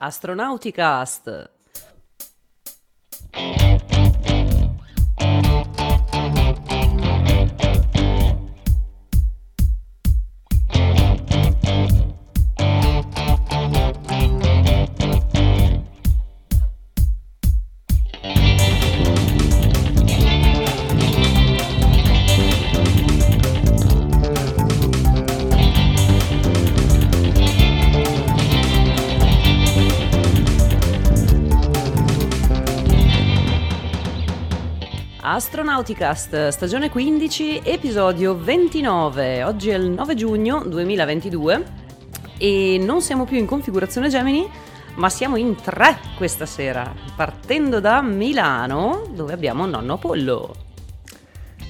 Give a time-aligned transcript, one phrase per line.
[0.00, 1.50] Astronauticast.
[35.80, 39.44] Astronauticast, stagione 15, episodio 29.
[39.44, 41.64] Oggi è il 9 giugno 2022
[42.36, 44.46] e non siamo più in configurazione Gemini,
[44.96, 50.54] ma siamo in tre questa sera, partendo da Milano, dove abbiamo nonno Apollo.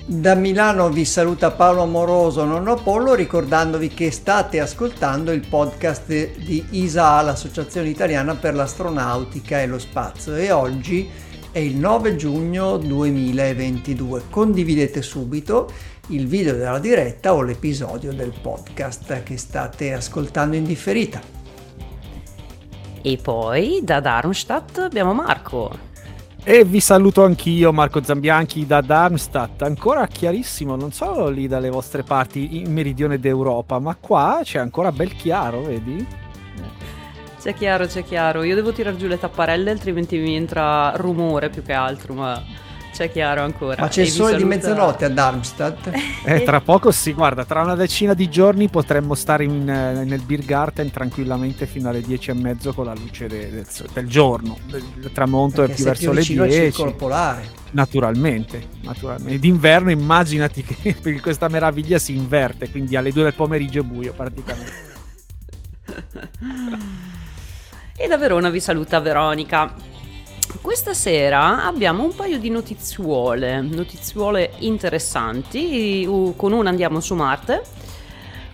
[0.06, 6.66] Da Milano vi saluta Paolo Amoroso, nonno Apollo, ricordandovi che state ascoltando il podcast di
[6.70, 14.24] ISA, l'Associazione Italiana per l'Astronautica e lo Spazio, e oggi è il 9 giugno 2022.
[14.30, 15.70] Condividete subito
[16.08, 21.20] il video della diretta o l'episodio del podcast che state ascoltando in differita.
[23.02, 25.88] E poi da Darmstadt abbiamo Marco.
[26.42, 29.62] E vi saluto anch'io, Marco Zambianchi da Darmstadt.
[29.62, 34.92] Ancora chiarissimo, non solo lì dalle vostre parti in meridione d'Europa, ma qua c'è ancora
[34.92, 36.28] bel chiaro, vedi?
[37.40, 38.42] C'è chiaro, c'è chiaro.
[38.42, 42.44] Io devo tirar giù le tapparelle, altrimenti mi entra rumore più che altro, ma
[42.92, 43.80] c'è chiaro ancora.
[43.80, 44.36] Ma c'è il sole saluta...
[44.36, 45.90] di mezzanotte a Darmstadt?
[46.26, 50.20] eh, tra poco sì, guarda, tra una decina di giorni potremmo stare in, eh, nel
[50.20, 54.58] Beer Garden tranquillamente fino alle dieci e mezzo con la luce de, del, del, giorno.
[54.66, 56.82] Il tramonto Perché è più verso più le 10.
[56.82, 57.48] Al polare.
[57.70, 59.38] Naturalmente, naturalmente.
[59.38, 64.88] D'inverno immaginati che questa meraviglia si inverte, quindi alle due del pomeriggio è buio praticamente.
[68.02, 69.74] E da Verona vi saluta Veronica.
[70.62, 76.08] Questa sera abbiamo un paio di notizuole, notizuole interessanti.
[76.34, 77.62] Con una andiamo su Marte,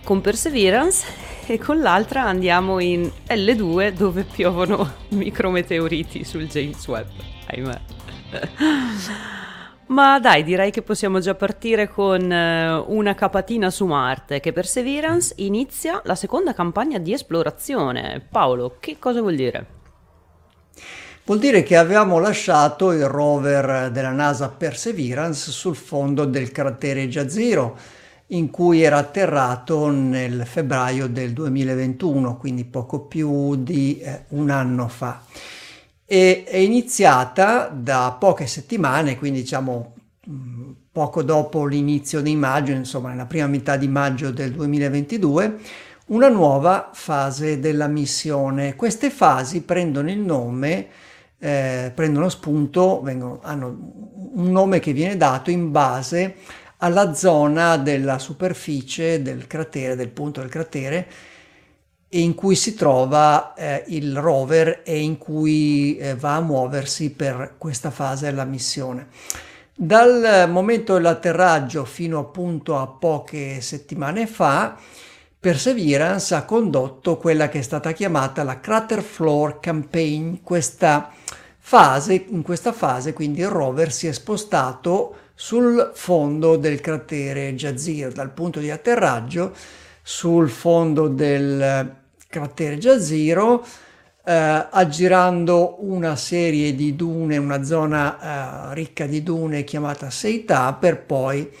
[0.03, 1.05] con Perseverance,
[1.45, 7.07] e con l'altra andiamo in L2 dove piovono micrometeoriti sul James Webb.
[7.45, 7.81] Ahimè.
[9.87, 15.33] Ma dai, direi che possiamo già partire con eh, una capatina su Marte, che Perseverance
[15.37, 18.25] inizia la seconda campagna di esplorazione.
[18.29, 19.65] Paolo, che cosa vuol dire?
[21.23, 27.77] Vuol dire che avevamo lasciato il rover della NASA Perseverance sul fondo del cratere Jazero,
[28.27, 34.89] in cui era atterrato nel febbraio del 2021, quindi poco più di eh, un anno
[34.89, 35.21] fa
[36.09, 39.93] e è iniziata da poche settimane, quindi diciamo
[40.89, 45.59] poco dopo l'inizio di maggio, insomma nella prima metà di maggio del 2022,
[46.07, 48.75] una nuova fase della missione.
[48.75, 50.87] Queste fasi prendono il nome,
[51.39, 53.67] eh, prendono spunto, vengono, hanno
[54.33, 56.35] un nome che viene dato in base
[56.77, 61.07] alla zona della superficie del cratere, del punto del cratere,
[62.09, 67.55] in cui si trova eh, il rover e in cui eh, va a muoversi per
[67.57, 69.07] questa fase della missione.
[69.73, 74.75] Dal momento dell'atterraggio fino appunto a poche settimane fa,
[75.39, 80.37] Perseverance ha condotto quella che è stata chiamata la Crater Floor Campaign.
[80.41, 81.11] Questa
[81.59, 88.11] fase, in questa fase quindi il rover si è spostato sul fondo del cratere Jazir,
[88.11, 89.53] dal punto di atterraggio
[90.09, 91.95] sul fondo del
[92.29, 93.61] cratere Jaziro,
[94.23, 101.01] eh, aggirando una serie di dune, una zona eh, ricca di dune chiamata Seita, per
[101.03, 101.51] poi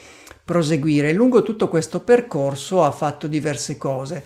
[0.45, 1.11] proseguire.
[1.11, 4.23] Lungo tutto questo percorso ha fatto diverse cose.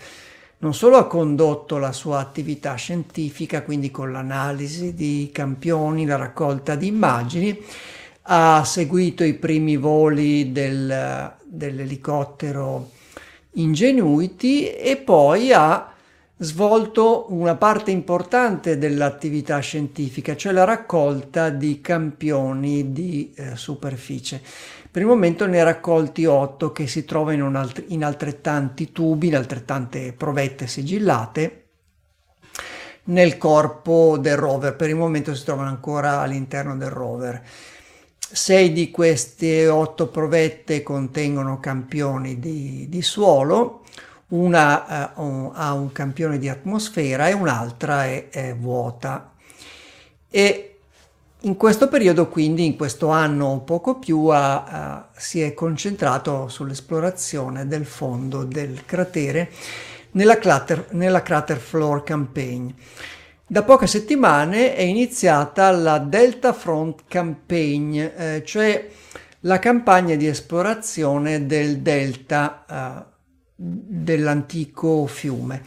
[0.59, 6.75] Non solo ha condotto la sua attività scientifica, quindi con l'analisi di campioni, la raccolta
[6.75, 7.59] di immagini,
[8.21, 12.99] ha seguito i primi voli del, dell'elicottero
[13.53, 15.91] Ingenuity e poi ha
[16.37, 24.41] svolto una parte importante dell'attività scientifica, cioè la raccolta di campioni di eh, superficie.
[24.89, 29.27] Per il momento ne ha raccolti otto che si trovano in, alt- in altrettanti tubi,
[29.27, 31.65] in altrettante provette sigillate
[33.05, 34.75] nel corpo del rover.
[34.75, 37.41] Per il momento si trovano ancora all'interno del rover.
[38.33, 43.83] Sei di queste otto provette contengono campioni di, di suolo,
[44.29, 49.33] una uh, ha un campione di atmosfera e un'altra è, è, vuota.
[50.29, 50.79] E
[51.41, 56.47] in questo periodo, quindi in questo anno o poco più, ha, uh, si è concentrato
[56.47, 59.51] sull'esplorazione del fondo del cratere
[60.11, 62.69] nella crater, nella crater Floor Campaign.
[63.51, 68.87] Da poche settimane è iniziata la Delta Front Campaign, eh, cioè
[69.41, 73.05] la campagna di esplorazione del delta eh,
[73.53, 75.63] dell'antico fiume,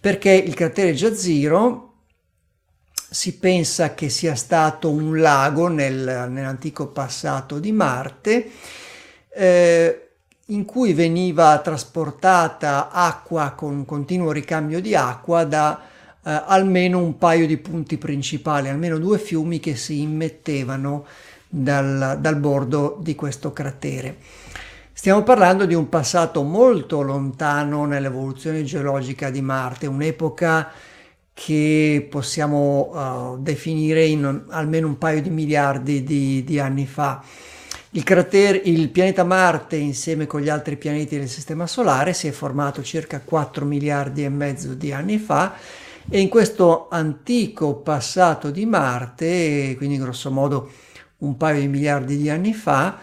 [0.00, 1.92] perché il cratere Jazero
[3.08, 8.50] si pensa che sia stato un lago nel, nell'antico passato di Marte,
[9.32, 10.08] eh,
[10.46, 15.94] in cui veniva trasportata acqua con continuo ricambio di acqua da
[16.28, 21.06] eh, almeno un paio di punti principali, almeno due fiumi che si immettevano
[21.48, 24.16] dal, dal bordo di questo cratere.
[24.92, 30.70] Stiamo parlando di un passato molto lontano nell'evoluzione geologica di Marte, un'epoca
[31.32, 37.22] che possiamo uh, definire in almeno un paio di miliardi di, di anni fa.
[37.92, 42.32] Il, cratere, il pianeta Marte, insieme con gli altri pianeti del Sistema Solare, si è
[42.32, 48.64] formato circa 4 miliardi e mezzo di anni fa e in questo antico passato di
[48.64, 50.70] Marte, quindi grosso modo
[51.18, 52.98] un paio di miliardi di anni fa,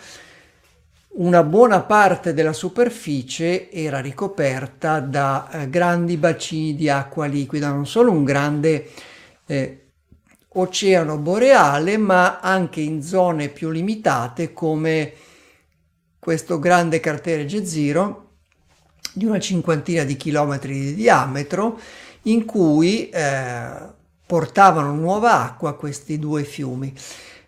[1.18, 7.86] una buona parte della superficie era ricoperta da eh, grandi bacini di acqua liquida, non
[7.86, 8.90] solo un grande
[9.46, 9.86] eh,
[10.50, 15.14] oceano boreale, ma anche in zone più limitate come
[16.18, 18.24] questo grande cratere Jezero
[19.14, 21.80] di una cinquantina di chilometri di diametro
[22.26, 23.94] in cui eh,
[24.26, 26.94] portavano nuova acqua questi due fiumi.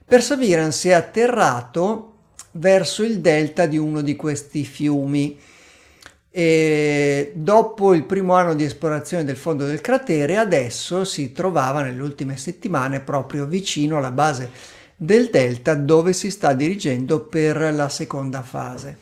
[0.06, 2.14] Perseverance è atterrato
[2.52, 5.38] verso il delta di uno di questi fiumi.
[6.30, 12.02] E dopo il primo anno di esplorazione del fondo del cratere, adesso si trovava nelle
[12.02, 18.42] ultime settimane proprio vicino alla base del delta dove si sta dirigendo per la seconda
[18.42, 18.98] fase.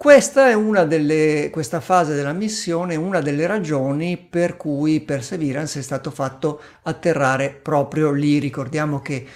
[0.00, 5.82] Questa è una delle, questa fase della missione una delle ragioni per cui Perseverance è
[5.82, 8.38] stato fatto atterrare proprio lì.
[8.38, 9.26] Ricordiamo che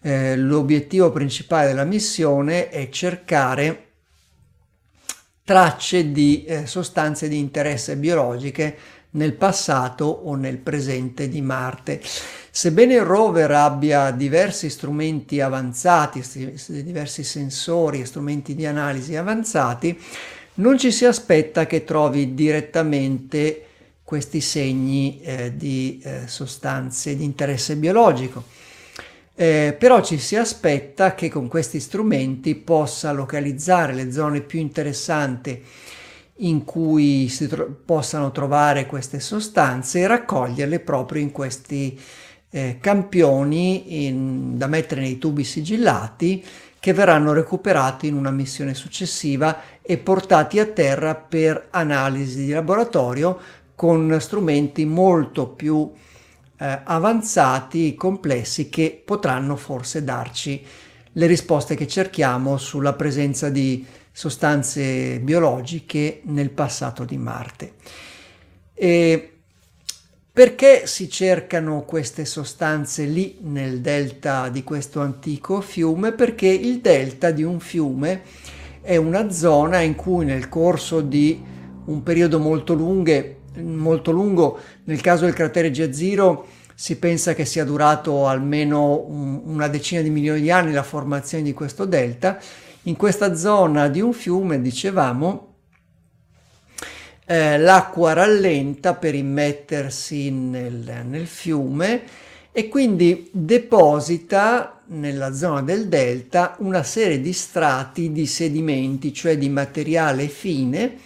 [0.00, 3.90] eh, l'obiettivo principale della missione è cercare
[5.44, 8.76] tracce di eh, sostanze di interesse biologiche
[9.10, 12.00] nel passato o nel presente di Marte.
[12.50, 16.22] Sebbene il rover abbia diversi strumenti avanzati,
[16.66, 19.98] diversi sensori e strumenti di analisi avanzati,
[20.54, 23.62] non ci si aspetta che trovi direttamente
[24.02, 28.42] questi segni eh, di eh, sostanze di interesse biologico.
[29.34, 35.62] Eh, però ci si aspetta che con questi strumenti possa localizzare le zone più interessanti
[36.38, 41.98] in cui si tro- possano trovare queste sostanze e raccoglierle proprio in questi
[42.50, 46.44] eh, campioni in, da mettere nei tubi sigillati
[46.80, 53.38] che verranno recuperati in una missione successiva e portati a terra per analisi di laboratorio
[53.74, 55.90] con strumenti molto più
[56.58, 60.64] eh, avanzati, complessi, che potranno forse darci
[61.12, 63.84] le risposte che cerchiamo sulla presenza di
[64.18, 67.74] sostanze biologiche nel passato di Marte.
[68.74, 69.32] E
[70.32, 76.10] perché si cercano queste sostanze lì nel delta di questo antico fiume?
[76.10, 78.22] Perché il delta di un fiume
[78.80, 81.40] è una zona in cui nel corso di
[81.84, 84.58] un periodo molto lunghe molto lungo.
[84.86, 86.44] Nel caso del cratere Jezero
[86.74, 91.44] si pensa che sia durato almeno un, una decina di milioni di anni la formazione
[91.44, 92.40] di questo delta.
[92.82, 95.54] In questa zona di un fiume, dicevamo,
[97.26, 102.02] eh, l'acqua rallenta per immettersi nel, nel fiume
[102.52, 109.50] e quindi deposita nella zona del delta una serie di strati di sedimenti, cioè di
[109.50, 110.96] materiale fine,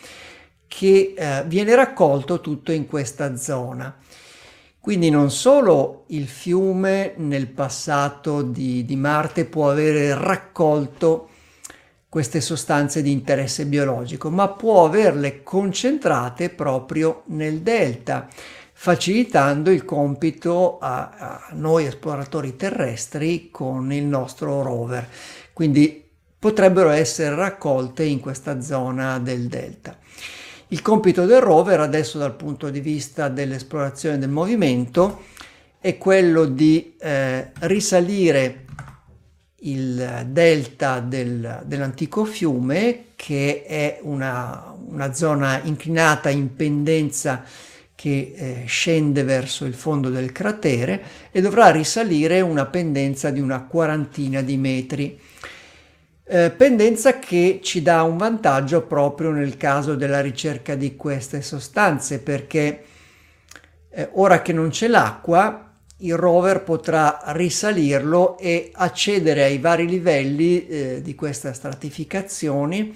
[0.69, 3.95] che eh, viene raccolto tutto in questa zona.
[4.79, 11.29] Quindi non solo il fiume nel passato di, di Marte può avere raccolto
[12.13, 18.29] queste sostanze di interesse biologico, ma può averle concentrate proprio nel delta,
[18.75, 25.09] facilitando il compito a, a, noi esploratori terrestri con il nostro rover.
[25.55, 26.07] Quindi
[26.39, 29.97] potrebbero essere raccolte in questa zona del delta.
[30.69, 35.23] Il compito del rover adesso dal punto di vista dell'esplorazione del movimento
[35.81, 38.62] è quello di eh, risalire
[39.63, 47.45] il delta del, dell'antico fiume che è una, una, zona inclinata in pendenza
[47.95, 53.63] che eh, scende verso il fondo del cratere e dovrà risalire una pendenza di una
[53.63, 55.19] quarantina di metri.
[56.25, 62.19] Eh, pendenza che ci dà un vantaggio proprio nel caso della ricerca di queste sostanze
[62.19, 62.85] perché
[63.91, 65.72] eh, ora che non c'è l'acqua
[66.03, 72.91] il rover potrà risalirlo e accedere ai vari livelli eh, di questa stratificazione,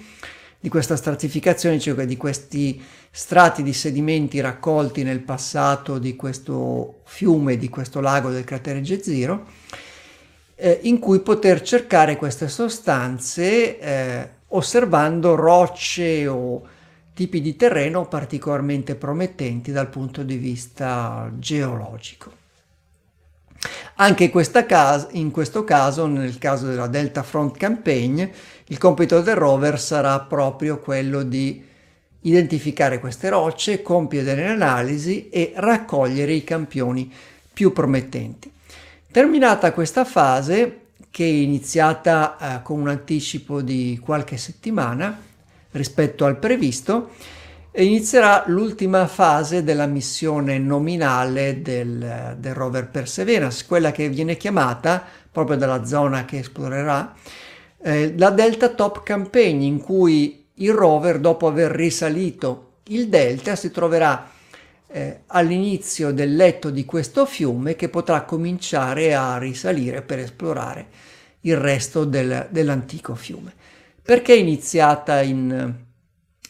[0.59, 7.57] di questa stratificazione, cioè di questi strati di sedimenti raccolti nel passato di questo fiume,
[7.57, 9.45] di questo lago del cratere Jezero,
[10.55, 16.61] eh, in cui poter cercare queste sostanze eh, osservando rocce o
[17.13, 22.36] tipi di terreno particolarmente promettenti dal punto di vista geologico.
[23.95, 28.23] Anche in, caso, in questo caso, nel caso della Delta Front Campaign,
[28.65, 31.63] il compito del rover sarà proprio quello di
[32.21, 37.11] identificare queste rocce, compiere delle analisi e raccogliere i campioni
[37.51, 38.51] più promettenti.
[39.09, 45.19] Terminata questa fase, che è iniziata eh, con un anticipo di qualche settimana
[45.71, 47.11] rispetto al previsto,
[47.83, 55.57] inizierà l'ultima fase della missione nominale del, del, rover Perseverance, quella che viene chiamata, proprio
[55.57, 57.13] dalla zona che esplorerà,
[57.83, 63.69] eh, la Delta Top Campaign, in cui il rover, dopo aver risalito il delta, si
[63.69, 64.27] troverà
[64.87, 70.87] eh, all'inizio del letto di questo fiume che potrà cominciare a risalire per esplorare
[71.41, 73.53] il resto del, dell'antico fiume.
[74.01, 75.85] Perché è iniziata in,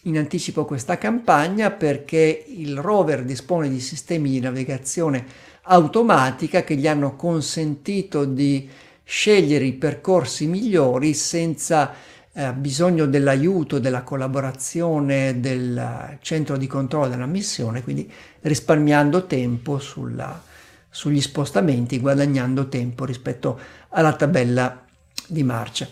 [0.08, 1.70] in anticipo questa campagna?
[1.72, 5.26] Perché il rover dispone di sistemi di navigazione
[5.64, 8.70] automatica che gli hanno consentito di
[9.04, 11.94] scegliere i percorsi migliori senza
[12.32, 18.10] eh, bisogno dell'aiuto, della collaborazione del centro di controllo della missione, quindi
[18.42, 20.42] risparmiando tempo sulla,
[20.90, 23.60] sugli spostamenti, guadagnando tempo rispetto
[23.90, 24.86] alla tabella
[25.28, 25.88] di marcia.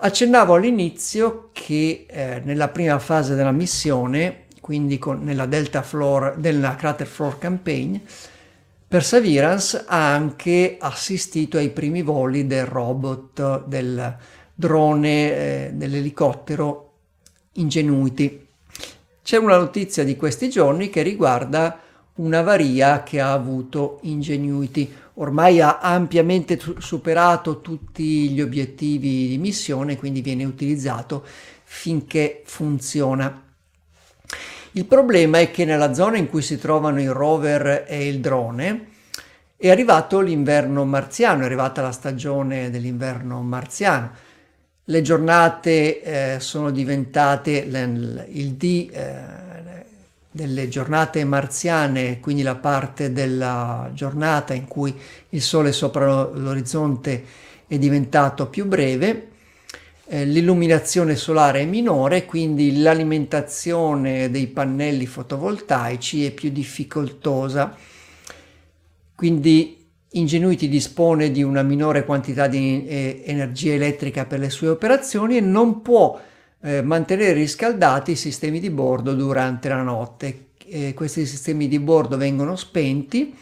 [0.00, 6.76] Accennavo all'inizio che eh, nella prima fase della missione, quindi con, nella Delta Floor, della
[6.76, 7.96] Crater Floor Campaign,
[8.86, 14.16] Perseverance ha anche assistito ai primi voli del robot del
[14.54, 16.92] drone, eh, dell'elicottero
[17.54, 18.46] Ingenuity.
[19.20, 21.76] C'è una notizia di questi giorni che riguarda
[22.14, 24.90] un'avaria che ha avuto Ingenuity.
[25.20, 31.24] Ormai ha ampiamente superato tutti gli obiettivi di missione, quindi viene utilizzato
[31.64, 33.42] finché funziona.
[34.72, 38.88] Il problema è che nella zona in cui si trovano il rover e il drone
[39.56, 44.26] è arrivato l'inverno marziano, è arrivata la stagione dell'inverno marziano
[44.88, 49.47] le giornate eh, sono diventate il D eh,
[50.38, 54.94] delle giornate marziane, quindi la parte della giornata in cui
[55.30, 57.24] il sole sopra l'orizzonte
[57.66, 59.30] è diventato più breve,
[60.06, 67.74] eh, l'illuminazione solare è minore, quindi l'alimentazione dei pannelli fotovoltaici è più difficoltosa.
[69.16, 75.36] Quindi Ingenuity dispone di una minore quantità di eh, energia elettrica per le sue operazioni
[75.36, 76.18] e non può
[76.60, 80.46] eh, mantenere riscaldati i sistemi di bordo durante la notte.
[80.66, 83.34] Eh, questi sistemi di bordo vengono spenti,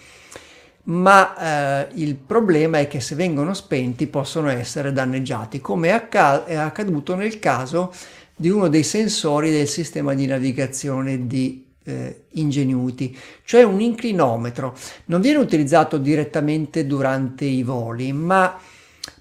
[0.84, 6.08] ma eh, il problema è che se vengono spenti possono essere danneggiati, come è,
[6.44, 7.92] è accaduto nel caso
[8.36, 14.76] di uno dei sensori del sistema di navigazione di eh, Ingenuity, cioè un inclinometro.
[15.06, 18.56] Non viene utilizzato direttamente durante i voli, ma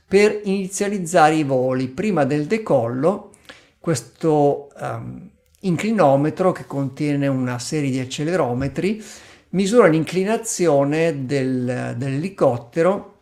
[0.07, 3.31] per inizializzare i voli prima del decollo,
[3.85, 5.29] questo um,
[5.61, 9.03] inclinometro che contiene una serie di accelerometri
[9.49, 13.13] misura l'inclinazione del, dell'elicottero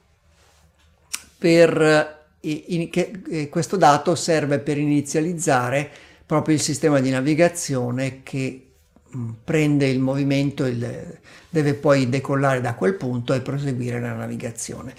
[1.38, 5.90] per in, che, eh, questo dato serve per inizializzare
[6.26, 8.74] proprio il sistema di navigazione che
[9.16, 14.96] Mm, prende il movimento, il, deve poi decollare da quel punto e proseguire la navigazione.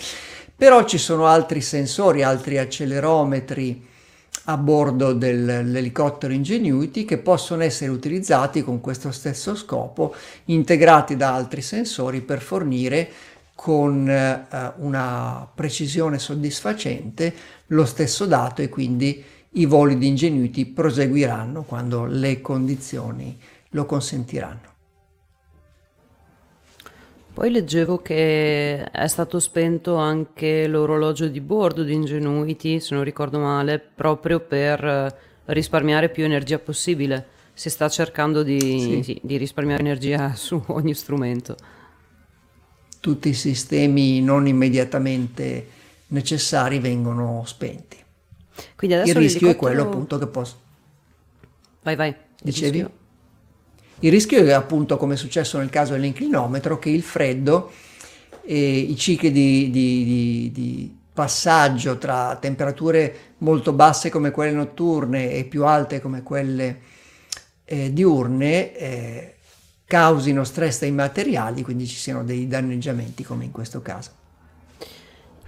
[0.56, 3.88] Però ci sono altri sensori, altri accelerometri
[4.44, 10.14] a bordo dell'elicottero Ingenuity che possono essere utilizzati con questo stesso scopo,
[10.46, 13.10] integrati da altri sensori per fornire
[13.54, 14.46] con eh,
[14.76, 17.32] una precisione soddisfacente
[17.68, 19.22] lo stesso dato e quindi
[19.52, 23.38] i voli di Ingenuity proseguiranno quando le condizioni
[23.70, 24.73] lo consentiranno.
[27.34, 33.40] Poi leggevo che è stato spento anche l'orologio di bordo di Ingenuity, se non ricordo
[33.40, 37.26] male, proprio per risparmiare più energia possibile.
[37.52, 39.20] Si sta cercando di, sì.
[39.20, 41.56] Di risparmiare energia su ogni strumento.
[43.00, 45.66] Tutti i sistemi non immediatamente
[46.08, 47.96] necessari vengono spenti.
[48.82, 50.60] Il rischio è quello appunto che posso...
[51.82, 52.14] Vai, vai.
[52.40, 52.78] Dicevi?
[52.78, 53.02] Rischio.
[54.00, 57.70] Il rischio è appunto, come è successo nel caso dell'inclinometro, che il freddo
[58.42, 65.32] e i cicli di, di, di, di passaggio tra temperature molto basse come quelle notturne
[65.32, 66.80] e più alte come quelle
[67.64, 69.34] eh, diurne eh,
[69.86, 74.10] causino stress ai materiali, quindi ci siano dei danneggiamenti come in questo caso.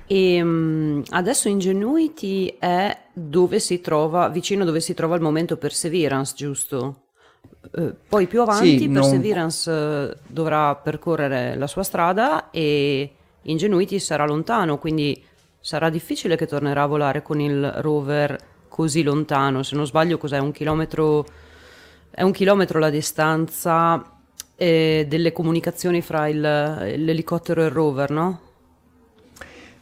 [0.06, 6.34] E um, adesso Ingenuity è dove si trova, vicino dove si trova il momento Perseverance,
[6.36, 7.05] giusto?
[7.70, 10.16] Uh, poi più avanti sì, Perseverance non...
[10.26, 13.10] dovrà percorrere la sua strada e
[13.42, 15.22] Ingenuity sarà lontano, quindi
[15.60, 19.62] sarà difficile che tornerà a volare con il rover così lontano.
[19.62, 20.38] Se non sbaglio, cos'è?
[20.38, 21.26] Un chilometro.
[22.10, 24.02] È un chilometro la distanza
[24.54, 28.40] eh, delle comunicazioni fra il, l'elicottero e il rover, no?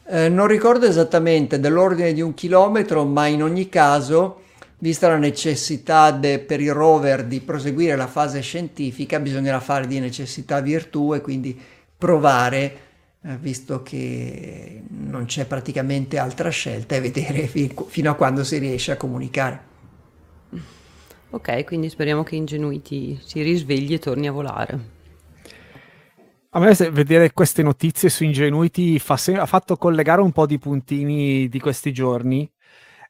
[0.06, 4.42] Eh, non ricordo esattamente dell'ordine di un chilometro, ma in ogni caso,
[4.78, 9.98] vista la necessità de, per il rover di proseguire la fase scientifica, bisognerà fare di
[9.98, 11.58] necessità virtù e quindi
[11.96, 12.76] provare,
[13.22, 18.58] eh, visto che non c'è praticamente altra scelta, e vedere fi- fino a quando si
[18.58, 19.72] riesce a comunicare.
[21.30, 24.92] Ok, quindi speriamo che Ingenuity si risvegli e torni a volare.
[26.50, 30.58] A me vedere queste notizie su Ingenuity fa se- ha fatto collegare un po' di
[30.58, 32.48] puntini di questi giorni.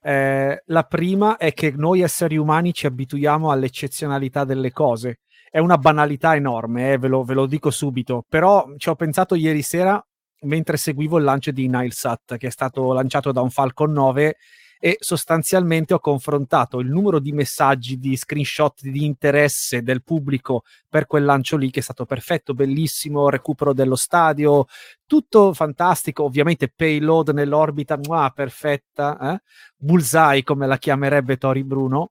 [0.06, 5.20] Eh, la prima è che noi esseri umani ci abituiamo all'eccezionalità delle cose.
[5.50, 9.34] È una banalità enorme, eh, ve, lo, ve, lo, dico subito, però ci ho pensato
[9.34, 10.04] ieri sera
[10.42, 14.36] mentre seguivo il lancio di Nilesat, che è stato lanciato da un Falcon 9
[14.84, 21.06] e sostanzialmente ho confrontato il numero di messaggi, di screenshot di interesse del pubblico per
[21.06, 24.66] quel lancio lì che è stato perfetto, bellissimo, recupero dello stadio,
[25.06, 29.42] tutto fantastico, ovviamente payload nell'orbita, muah, perfetta, eh?
[29.74, 32.10] bullseye come la chiamerebbe Tori Bruno,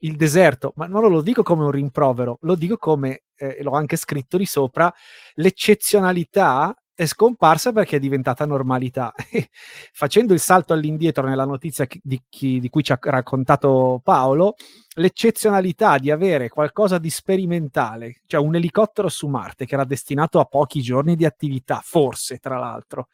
[0.00, 3.96] il deserto, ma non lo dico come un rimprovero, lo dico come, eh, l'ho anche
[3.96, 4.92] scritto di sopra,
[5.36, 9.14] l'eccezionalità è scomparsa perché è diventata normalità.
[9.92, 14.56] Facendo il salto all'indietro nella notizia di, chi, di cui ci ha raccontato Paolo,
[14.96, 20.46] l'eccezionalità di avere qualcosa di sperimentale, cioè un elicottero su Marte che era destinato a
[20.46, 23.06] pochi giorni di attività, forse tra l'altro,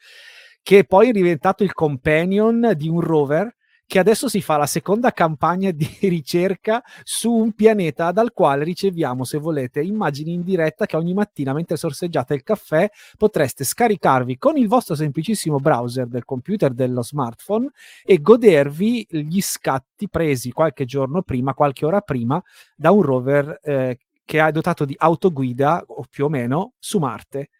[0.62, 3.54] che poi è diventato il companion di un rover
[3.86, 9.24] che adesso si fa la seconda campagna di ricerca su un pianeta dal quale riceviamo,
[9.24, 14.56] se volete, immagini in diretta che ogni mattina mentre sorseggiate il caffè potreste scaricarvi con
[14.56, 17.68] il vostro semplicissimo browser del computer dello smartphone
[18.04, 22.42] e godervi gli scatti presi qualche giorno prima, qualche ora prima,
[22.74, 27.50] da un rover eh, che è dotato di autoguida o più o meno su Marte.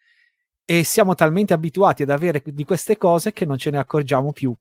[0.64, 4.54] E siamo talmente abituati ad avere di queste cose che non ce ne accorgiamo più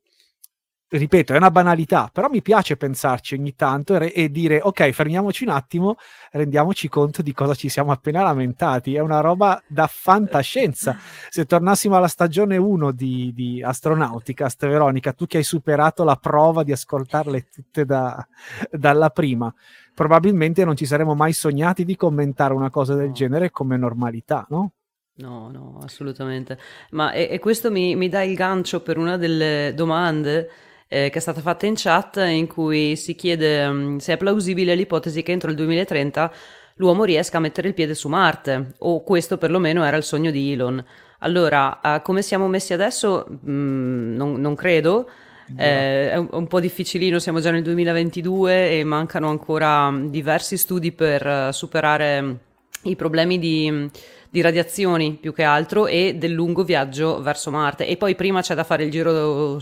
[0.97, 5.43] ripeto, è una banalità, però mi piace pensarci ogni tanto e, e, dire ok, fermiamoci
[5.43, 5.97] un attimo,
[6.32, 8.95] rendiamoci conto di cosa ci siamo appena lamentati.
[8.95, 10.97] È una roba da fantascienza.
[11.29, 16.63] Se tornassimo alla stagione 1 di, di Astronauticast, Veronica, tu che hai superato la prova
[16.63, 18.25] di ascoltarle tutte da,
[18.69, 19.53] dalla prima,
[19.93, 24.73] probabilmente non ci saremmo mai sognati di commentare una cosa del genere come normalità, no?
[25.15, 26.58] No, no, assolutamente.
[26.91, 30.49] Ma e, e questo mi, mi dà il gancio per una delle domande
[30.93, 34.75] eh, che è stata fatta in chat in cui si chiede um, se è plausibile
[34.75, 36.32] l'ipotesi che entro il 2030
[36.75, 40.51] l'uomo riesca a mettere il piede su Marte, o questo perlomeno era il sogno di
[40.51, 40.84] Elon.
[41.19, 43.25] Allora, uh, come siamo messi adesso?
[43.47, 45.10] Mm, non, non, credo.
[45.58, 50.91] Eh, è un, un, po' difficilino, siamo già nel 2022 e mancano ancora diversi studi
[50.91, 52.38] per uh, superare
[52.84, 53.89] i problemi di,
[54.29, 57.88] di, radiazioni più che altro e del lungo viaggio verso Marte.
[57.88, 59.60] E poi prima c'è da fare il giro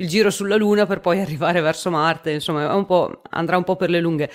[0.00, 3.90] il giro sulla Luna per poi arrivare verso Marte, insomma un andrà un po' per
[3.90, 4.30] le lunghe.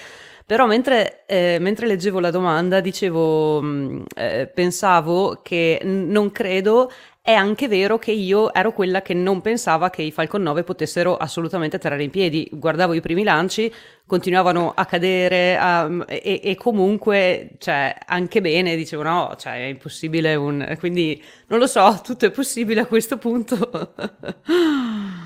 [0.45, 7.33] Però mentre, eh, mentre leggevo la domanda, dicevo, mm, eh, pensavo che non credo, è
[7.33, 11.77] anche vero che io ero quella che non pensava che i Falcon 9 potessero assolutamente
[11.77, 12.47] atterrare in piedi.
[12.51, 13.73] Guardavo i primi lanci,
[14.05, 20.35] continuavano a cadere a, e, e, comunque, cioè, anche bene, dicevo no, cioè, è impossibile
[20.35, 20.75] un...
[20.77, 23.95] Quindi, non lo so, tutto è possibile a questo punto.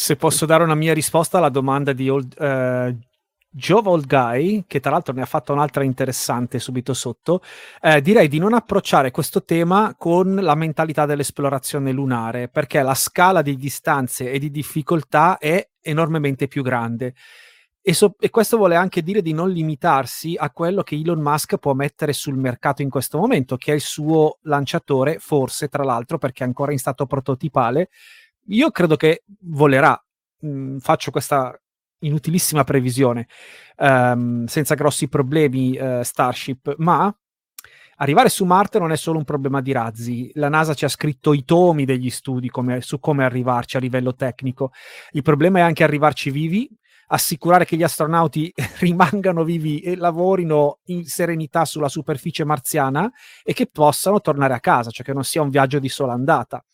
[0.00, 2.96] Se posso dare una mia risposta alla domanda di Old, uh,
[3.50, 7.42] Jove Old Guy, che tra l'altro ne ha fatto un'altra interessante subito sotto,
[7.82, 13.42] eh, direi di non approcciare questo tema con la mentalità dell'esplorazione lunare, perché la scala
[13.42, 17.14] di distanze e di difficoltà è enormemente più grande.
[17.82, 21.56] E, so- e, questo vuole anche dire di non limitarsi a quello che Elon Musk
[21.56, 26.18] può mettere sul mercato in questo momento, che è il suo lanciatore, forse tra l'altro
[26.18, 27.88] perché è ancora in stato prototipale,
[28.48, 30.00] io credo che volerà.
[30.46, 31.58] Mm, faccio questa
[32.00, 33.26] inutilissima previsione,
[33.78, 37.12] um, senza grossi problemi uh, Starship, ma
[37.96, 40.30] arrivare su Marte non è solo un problema di razzi.
[40.34, 44.14] La NASA ci ha scritto i tomi degli studi come, su come arrivarci a livello
[44.14, 44.72] tecnico.
[45.10, 46.70] Il problema è anche arrivarci vivi,
[47.08, 53.10] assicurare che gli astronauti rimangano vivi e lavorino in serenità sulla superficie marziana
[53.42, 56.64] e che possano tornare a casa, cioè che non sia un viaggio di sola andata.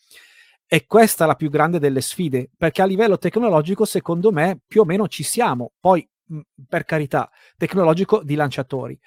[0.67, 4.81] E questa è la più grande delle sfide, perché a livello tecnologico, secondo me, più
[4.81, 5.73] o meno ci siamo.
[5.79, 6.07] Poi,
[6.67, 8.99] per carità, tecnologico di lanciatori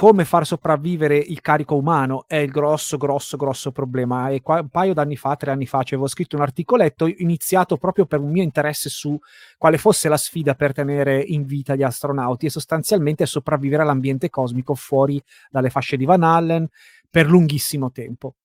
[0.00, 4.30] come far sopravvivere il carico umano è il grosso, grosso, grosso problema.
[4.30, 8.06] E qua, un paio d'anni fa, tre anni fa, avevo scritto un articoletto iniziato proprio
[8.06, 9.18] per un mio interesse su
[9.58, 14.74] quale fosse la sfida per tenere in vita gli astronauti e sostanzialmente sopravvivere all'ambiente cosmico
[14.74, 16.66] fuori dalle fasce di Van Allen
[17.10, 18.36] per lunghissimo tempo.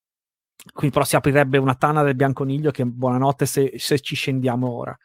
[0.74, 4.98] Quindi però si aprirebbe una tana del bianconiglio che buonanotte se, se ci scendiamo ora.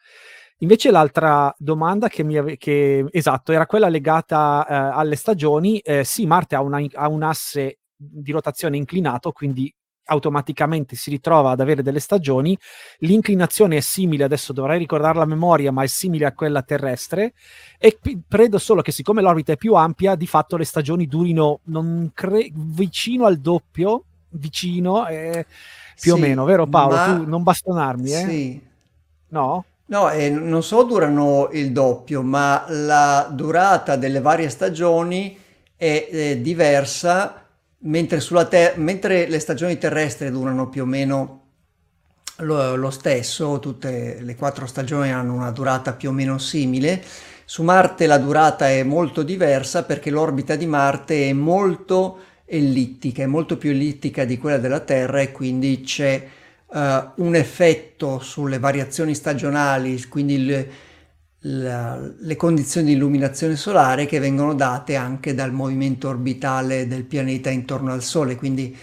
[0.59, 5.79] Invece l'altra domanda che mi ave- che, esatto, era quella legata eh, alle stagioni.
[5.79, 9.73] Eh, sì, Marte ha, una, ha, un asse di rotazione inclinato, quindi
[10.05, 12.55] automaticamente si ritrova ad avere delle stagioni.
[12.99, 17.33] L'inclinazione è simile, adesso dovrei ricordare la memoria, ma è simile a quella terrestre.
[17.79, 21.61] E credo solo che siccome l'orbita è più ampia, di fatto le stagioni durino
[22.13, 25.45] cre- vicino al doppio, vicino, eh,
[25.99, 26.95] più sì, o meno, vero Paolo?
[26.95, 27.05] Ma...
[27.05, 28.25] Tu non bastonarmi, eh?
[28.27, 28.61] Sì.
[29.29, 29.65] No?
[29.85, 35.37] No, e non solo durano il doppio, ma la durata delle varie stagioni
[35.75, 37.45] è, è diversa,
[37.79, 41.41] mentre, te- mentre, le stagioni terrestri durano più o meno
[42.37, 47.03] lo, lo, stesso, tutte le quattro stagioni hanno una durata più o meno simile.
[47.43, 52.19] Su Marte la durata è molto diversa perché l'orbita di Marte è molto
[52.53, 56.27] ellittica, è molto più ellittica di quella della Terra e quindi c'è
[56.65, 56.77] uh,
[57.15, 60.71] un effetto sulle variazioni stagionali, quindi le,
[61.39, 67.49] la, le condizioni di illuminazione solare che vengono date anche dal movimento orbitale del pianeta
[67.49, 68.77] intorno al Sole, quindi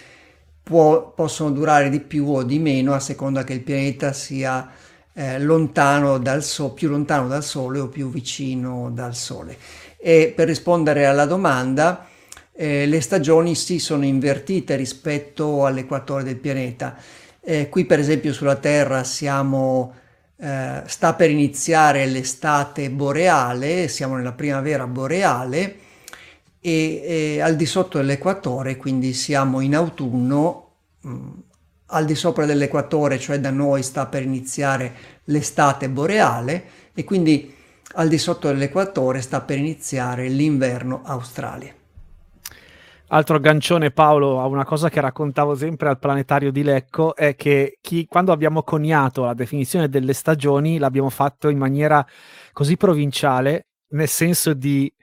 [0.63, 4.67] può, possono durare di più o di meno a seconda che il pianeta sia
[5.13, 9.57] eh, lontano dal so- più lontano dal Sole o più vicino dal Sole.
[9.95, 12.08] E per rispondere alla domanda,
[12.61, 16.97] eh, le stagioni si sono invertite rispetto all'equatore del pianeta.
[17.39, 19.93] Eh, qui per esempio sulla Terra siamo,
[20.35, 25.75] eh, sta per iniziare l'estate boreale, siamo nella primavera boreale
[26.59, 31.29] e, e al di sotto dell'equatore, quindi siamo in autunno, mh, mm,
[31.91, 34.93] al di sopra dell'equatore, cioè da noi sta per iniziare
[35.25, 37.55] l'estate boreale e quindi
[37.93, 41.78] al di sotto dell'equatore sta per iniziare l'inverno australe.
[43.11, 47.79] Altro aggancione Paolo a una cosa che raccontavo sempre al planetario di Lecco è che
[47.81, 52.05] chi, quando abbiamo coniato la definizione delle stagioni l'abbiamo fatto in maniera
[52.53, 54.93] così provinciale, nel senso di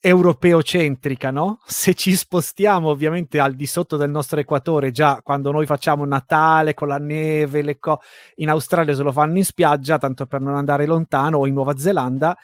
[0.00, 1.60] europeocentrica, no?
[1.64, 6.74] Se ci spostiamo ovviamente al di sotto del nostro equatore, già quando noi facciamo Natale
[6.74, 8.00] con la neve, le co-
[8.34, 11.74] in Australia se lo fanno in spiaggia, tanto per non andare lontano, o in Nuova
[11.78, 12.36] Zelanda,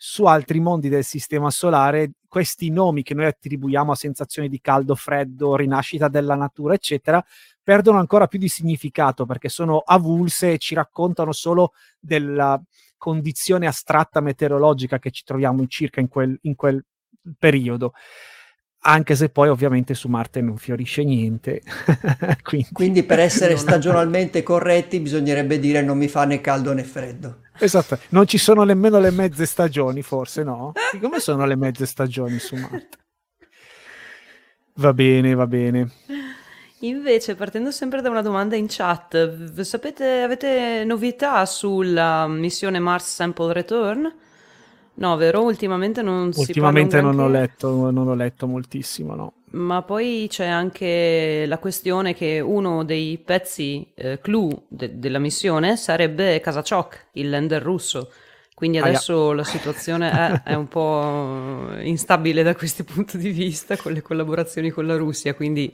[0.00, 4.94] su altri mondi del sistema solare questi nomi che noi attribuiamo a sensazioni di caldo,
[4.94, 7.22] freddo, rinascita della natura, eccetera,
[7.60, 12.62] perdono ancora più di significato perché sono avulse e ci raccontano solo della
[12.96, 16.84] condizione astratta meteorologica che ci troviamo in circa in quel, in quel
[17.36, 17.92] periodo
[18.80, 21.62] anche se poi ovviamente su Marte non fiorisce niente.
[22.42, 22.68] Quindi...
[22.72, 23.02] Quindi...
[23.02, 27.40] per essere stagionalmente corretti bisognerebbe dire non mi fa né caldo né freddo.
[27.58, 30.72] Esatto, non ci sono nemmeno le mezze stagioni, forse no?
[31.00, 32.96] Come sono le mezze stagioni su Marte?
[34.74, 35.90] Va bene, va bene.
[36.82, 43.52] Invece, partendo sempre da una domanda in chat, sapete, avete novità sulla missione Mars Sample
[43.52, 44.14] Return?
[44.98, 45.42] No, vero?
[45.42, 49.32] Ultimamente non si Ultimamente non ho, letto, non ho letto moltissimo, no.
[49.50, 55.76] Ma poi c'è anche la questione che uno dei pezzi eh, clou de- della missione
[55.76, 58.10] sarebbe Kazachok, il lander russo.
[58.54, 59.34] Quindi adesso Aia.
[59.36, 64.70] la situazione è, è, un po' instabile da questo punto di vista con le collaborazioni
[64.70, 65.72] con la Russia, quindi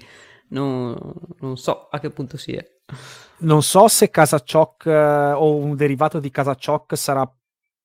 [0.48, 0.94] non,
[1.40, 2.62] non so a che punto si è.
[3.38, 7.26] Non so se Kazachok eh, o un derivato di Kazachok sarà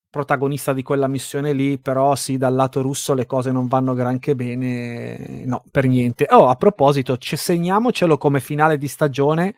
[0.10, 4.36] protagonista di quella missione lì, però sì, dal lato russo le cose non vanno granché
[4.36, 6.26] bene, no, per niente.
[6.30, 9.56] Oh, a proposito, ci segniamocelo come finale di stagione.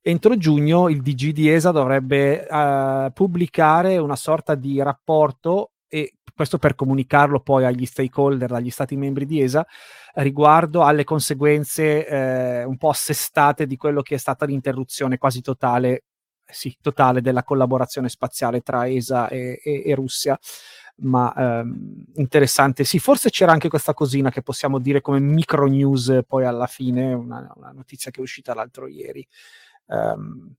[0.00, 6.58] Entro giugno il DG di ESA dovrebbe uh, pubblicare una sorta di rapporto e questo
[6.58, 9.64] per comunicarlo poi agli stakeholder, agli stati membri di ESA,
[10.14, 16.04] riguardo alle conseguenze eh, un po' assestate di quello che è stata l'interruzione quasi totale
[16.52, 20.38] sì, totale della collaborazione spaziale tra ESA e, e, e Russia.
[21.02, 22.84] ma ehm, interessante.
[22.84, 27.12] Sì, forse c'era anche questa cosina che possiamo dire come micro news poi alla fine,
[27.12, 29.26] una, una notizia che è uscita l'altro ieri.
[29.86, 30.54] Um,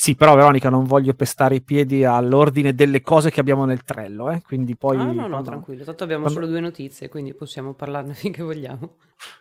[0.00, 4.30] sì, però Veronica non voglio pestare i piedi all'ordine delle cose che abbiamo nel trello,
[4.30, 4.40] eh?
[4.42, 4.96] quindi poi...
[4.96, 6.40] Ah, no, no, tranquillo, tanto abbiamo quando...
[6.40, 8.94] solo due notizie, quindi possiamo parlarne finché vogliamo.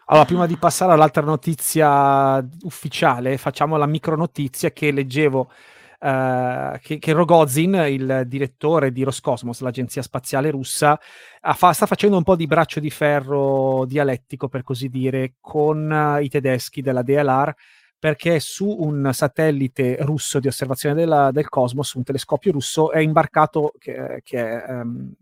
[0.05, 5.51] Allora, prima di passare all'altra notizia ufficiale, facciamo la micro notizia che leggevo
[5.99, 10.99] Uh, che, che, Rogozin, il direttore di Roscosmos, l'agenzia spaziale russa,
[11.41, 16.21] fa, sta facendo un po' di braccio di ferro dialettico, per così dire, con uh,
[16.21, 17.51] i tedeschi della DLR,
[17.99, 23.73] perché su un satellite russo di osservazione della, del cosmos, un telescopio russo, è imbarcato,
[23.79, 25.13] che, che è um,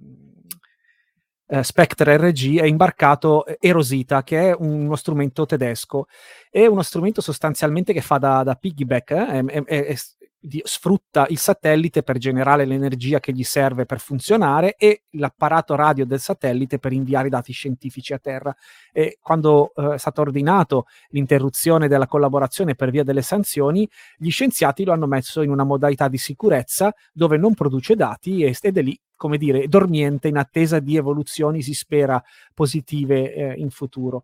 [1.48, 6.08] eh, Spectre RG, è imbarcato Erosita, che è uno strumento tedesco.
[6.50, 9.46] È uno strumento sostanzialmente che fa da, da piggyback, eh?
[9.46, 9.96] è, è,
[10.46, 16.06] di, sfrutta il satellite per generare l'energia che gli serve per funzionare e l'apparato radio
[16.06, 18.56] del satellite per inviare i dati scientifici a terra.
[18.92, 24.84] E quando eh, è stata ordinato l'interruzione della collaborazione per via delle sanzioni, gli scienziati
[24.84, 29.00] lo hanno messo in una modalità di sicurezza dove non produce dati ed è lì
[29.18, 32.22] come dire, dormiente in attesa di evoluzioni, si spera,
[32.54, 34.24] positive eh, in futuro.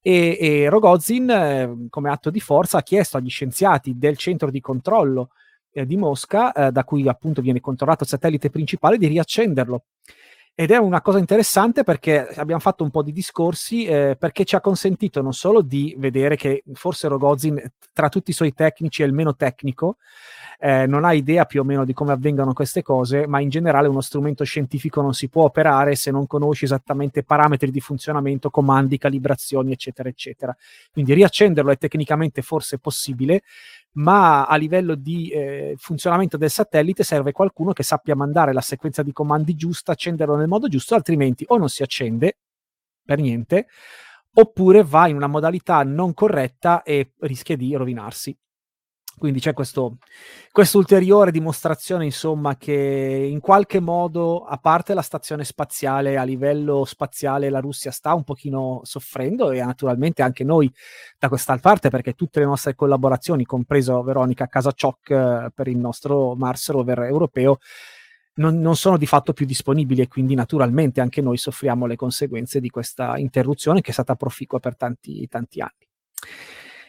[0.00, 4.60] E, e Rogozin, eh, come atto di forza, ha chiesto agli scienziati del centro di
[4.60, 5.30] controllo
[5.72, 9.84] eh, di Mosca, eh, da cui appunto viene controllato il satellite principale, di riaccenderlo.
[10.60, 14.56] Ed è una cosa interessante perché abbiamo fatto un po' di discorsi, eh, perché ci
[14.56, 19.06] ha consentito non solo di vedere che forse Rogozin, tra tutti i suoi tecnici, è
[19.06, 19.98] il meno tecnico,
[20.60, 23.86] eh, non ha idea più o meno di come avvengano queste cose, ma in generale
[23.86, 28.98] uno strumento scientifico non si può operare se non conosci esattamente parametri di funzionamento, comandi,
[28.98, 30.56] calibrazioni, eccetera, eccetera.
[30.90, 33.42] Quindi riaccenderlo è tecnicamente forse possibile,
[33.92, 39.02] ma a livello di eh, funzionamento del satellite serve qualcuno che sappia mandare la sequenza
[39.04, 42.38] di comandi giusta, accenderlo nel modo giusto, altrimenti o non si accende
[43.04, 43.68] per niente,
[44.34, 48.36] oppure va in una modalità non corretta e rischia di rovinarsi.
[49.18, 56.16] Quindi c'è questa ulteriore dimostrazione, insomma, che in qualche modo, a parte la stazione spaziale,
[56.16, 60.72] a livello spaziale la Russia sta un pochino soffrendo e naturalmente anche noi
[61.18, 66.34] da questa parte, perché tutte le nostre collaborazioni, compreso Veronica Kasachok eh, per il nostro
[66.34, 67.58] Mars rover europeo,
[68.38, 72.60] non, non, sono di fatto più disponibili e quindi naturalmente anche noi soffriamo le conseguenze
[72.60, 75.86] di questa interruzione che è stata proficua per tanti, tanti anni.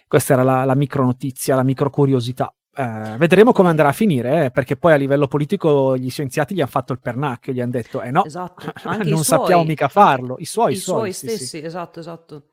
[0.10, 2.52] Questa era la, la micro notizia, la micro curiosità.
[2.76, 6.62] Eh, vedremo come andrà a finire, eh, perché poi a livello politico gli scienziati gli
[6.62, 8.74] hanno fatto il pernacchio, gli hanno detto, eh no, esatto.
[9.06, 10.38] non sappiamo mica farlo.
[10.40, 11.64] I suoi, i suoi, suoi stessi, sì.
[11.64, 12.44] esatto, esatto.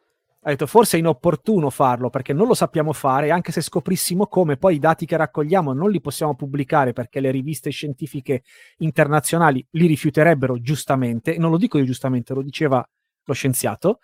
[0.42, 4.58] Ha detto, forse è inopportuno farlo perché non lo sappiamo fare, anche se scoprissimo come,
[4.58, 8.42] poi i dati che raccogliamo non li possiamo pubblicare perché le riviste scientifiche
[8.80, 12.86] internazionali li rifiuterebbero giustamente, non lo dico io giustamente, lo diceva
[13.24, 14.00] lo scienziato,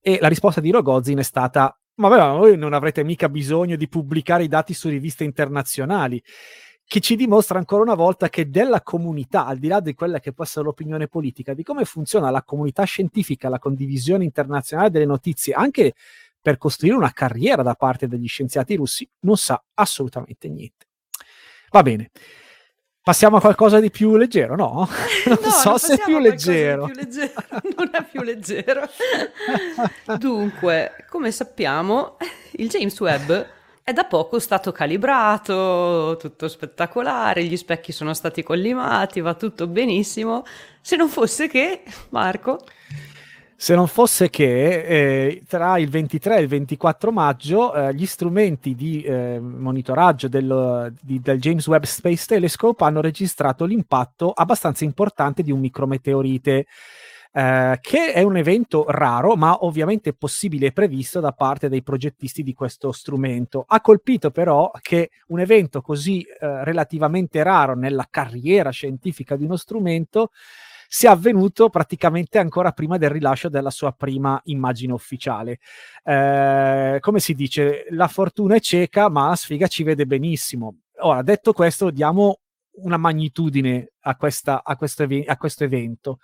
[0.00, 3.88] e la risposta di Rogozin è stata ma beh, voi non avrete mica bisogno di
[3.88, 6.22] pubblicare i dati su riviste internazionali,
[6.84, 10.32] che ci dimostra ancora una volta che della comunità, al di là di quella che
[10.32, 15.54] può essere l'opinione politica, di come funziona la comunità scientifica, la condivisione internazionale delle notizie,
[15.54, 15.94] anche
[16.40, 20.86] per costruire una carriera da parte degli scienziati russi, non sa assolutamente niente.
[21.70, 22.10] Va bene.
[23.04, 24.88] Passiamo a qualcosa di più leggero, no?
[25.26, 26.84] Non no, so non se è più leggero.
[26.84, 27.32] più leggero.
[27.76, 28.88] Non è più leggero.
[30.18, 32.16] Dunque, come sappiamo,
[32.52, 33.32] il James Webb
[33.82, 40.44] è da poco stato calibrato, tutto spettacolare, gli specchi sono stati collimati, va tutto benissimo,
[40.80, 42.64] se non fosse che, Marco...
[43.62, 48.74] Se non fosse che eh, tra il 23 e il 24 maggio eh, gli strumenti
[48.74, 55.44] di eh, monitoraggio del, di, del, James Webb Space Telescope hanno registrato l'impatto abbastanza importante
[55.44, 56.66] di un micrometeorite,
[57.32, 62.42] eh, che è un evento raro, ma ovviamente possibile e previsto da parte dei progettisti
[62.42, 63.64] di questo strumento.
[63.68, 69.54] Ha colpito però che un evento così eh, relativamente raro nella carriera scientifica di uno
[69.54, 70.30] strumento
[70.94, 75.58] sia avvenuto praticamente ancora prima del rilascio della sua prima immagine ufficiale.
[76.04, 80.80] Eh, come si dice, la fortuna è cieca, ma la sfiga ci vede benissimo.
[80.98, 82.40] Ora, detto questo, diamo
[82.74, 86.18] una magnitudine a, questa, a, questo a, questo evento.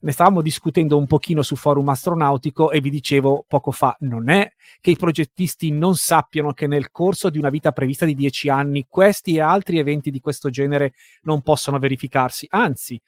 [0.00, 4.52] Ne stavamo discutendo un pochino su forum astronautico e vi dicevo poco fa, non è
[4.82, 8.84] che i progettisti non sappiano che nel corso di una vita prevista di dieci anni
[8.86, 13.00] questi e altri eventi di questo genere non possono verificarsi, anzi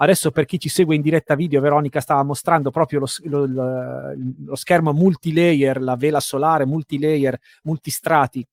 [0.00, 4.54] Adesso per chi ci segue in diretta video, Veronica stava mostrando proprio lo, lo, lo
[4.54, 8.46] schermo multilayer, la vela solare multilayer, multistrati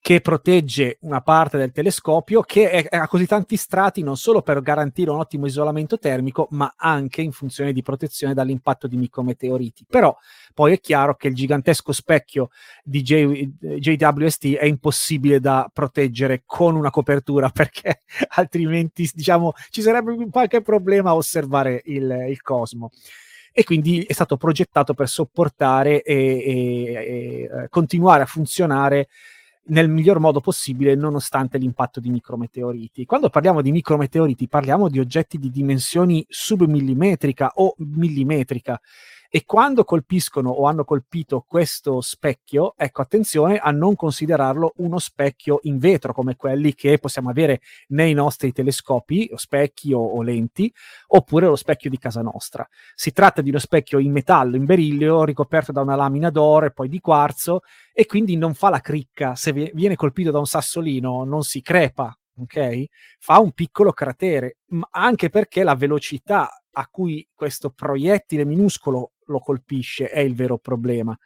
[0.00, 5.10] che protegge una parte del telescopio che ha così tanti strati non solo per garantire
[5.10, 9.86] un ottimo isolamento termico, ma anche in funzione di protezione dall'impatto di micrometeoriti.
[9.88, 10.16] Però
[10.54, 12.50] poi è chiaro che il gigantesco specchio
[12.82, 18.02] di J, JWST è impossibile da proteggere con una copertura perché
[18.36, 22.90] altrimenti diciamo ci sarebbe qualche problema a osservare il, il cosmo
[23.52, 29.08] e quindi è stato progettato per sopportare e, e, e eh, continuare a funzionare
[29.68, 33.04] nel miglior modo possibile nonostante l'impatto di micrometeoriti.
[33.04, 38.80] Quando parliamo di micrometeoriti parliamo di oggetti di dimensioni submillimetrica o millimetrica
[39.30, 45.60] e quando colpiscono o hanno colpito questo specchio, ecco attenzione a non considerarlo uno specchio
[45.64, 50.72] in vetro come quelli che possiamo avere nei nostri telescopi, o specchi o, o lenti,
[51.08, 52.66] oppure lo specchio di casa nostra.
[52.94, 56.72] Si tratta di uno specchio in metallo, in berillio, ricoperto da una lamina d'oro e
[56.72, 57.60] poi di quarzo
[57.92, 62.16] e quindi non fa la cricca, se viene colpito da un sassolino non si crepa,
[62.38, 62.84] ok?
[63.18, 64.58] Fa un piccolo cratere,
[64.92, 71.16] anche perché la velocità a cui questo proiettile minuscolo lo colpisce è il vero problema.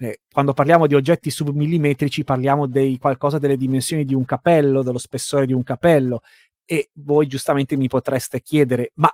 [0.00, 4.98] Eh, quando parliamo di oggetti submillimetrici parliamo di qualcosa delle dimensioni di un capello, dello
[4.98, 6.20] spessore di un capello
[6.64, 9.10] e voi giustamente mi potreste chiedere ma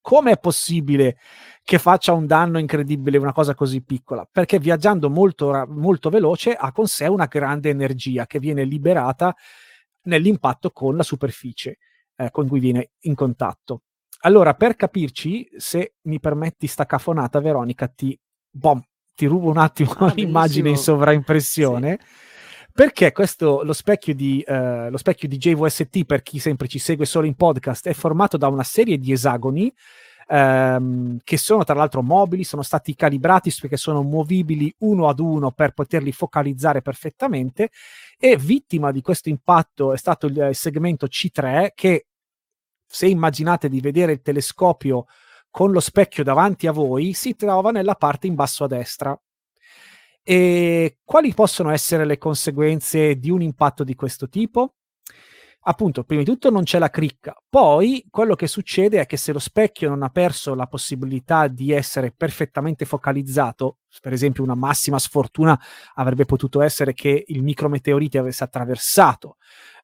[0.00, 1.16] come è possibile
[1.62, 4.28] che faccia un danno incredibile una cosa così piccola?
[4.30, 9.34] Perché viaggiando molto, molto veloce ha con sé una grande energia che viene liberata
[10.02, 11.78] nell'impatto con la superficie
[12.16, 13.82] eh, con cui viene in contatto.
[14.24, 18.18] Allora, per capirci, se mi permetti sta cafonata, Veronica, ti,
[18.50, 18.80] bom,
[19.14, 21.98] ti rubo un attimo ah, l'immagine in sovraimpressione.
[22.00, 22.06] Sì.
[22.72, 27.04] Perché questo, lo specchio, di, uh, lo specchio di JVST, per chi sempre ci segue
[27.04, 29.72] solo in podcast, è formato da una serie di esagoni
[30.28, 35.52] ehm, che sono tra l'altro mobili, sono stati calibrati perché sono muovibili uno ad uno
[35.52, 37.70] per poterli focalizzare perfettamente
[38.18, 42.06] e vittima di questo impatto è stato il segmento C3 che
[42.86, 45.06] se immaginate di vedere il telescopio
[45.50, 49.18] con lo specchio davanti a voi, si trova nella parte in basso a destra.
[50.22, 54.74] E quali possono essere le conseguenze di un impatto di questo tipo?
[55.66, 57.34] Appunto, prima di tutto non c'è la cricca.
[57.48, 61.72] Poi quello che succede è che se lo specchio non ha perso la possibilità di
[61.72, 65.58] essere perfettamente focalizzato, per esempio una massima sfortuna
[65.94, 69.36] avrebbe potuto essere che il micrometeorite avesse attraversato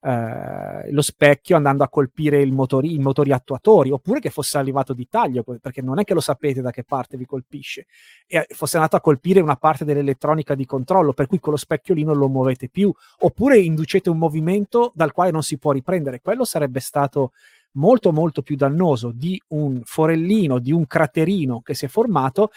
[0.03, 5.07] eh, lo specchio andando a colpire motori, i motori attuatori, oppure che fosse arrivato di
[5.09, 7.87] taglio, perché non è che lo sapete da che parte vi colpisce,
[8.27, 11.95] e fosse andato a colpire una parte dell'elettronica di controllo, per cui con lo specchio
[11.95, 16.21] lì non lo muovete più, oppure inducete un movimento dal quale non si può riprendere.
[16.21, 17.33] Quello sarebbe stato
[17.73, 22.51] molto molto più dannoso di un forellino, di un craterino che si è formato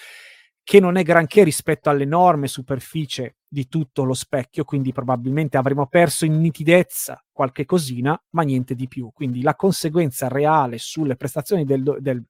[0.64, 6.26] che non è granché rispetto all'enorme superficie di tutto lo specchio, quindi probabilmente avremo perso
[6.26, 9.12] in nitidezza qualche cosina, ma niente di più.
[9.14, 12.26] Quindi la conseguenza reale sulle prestazioni del, del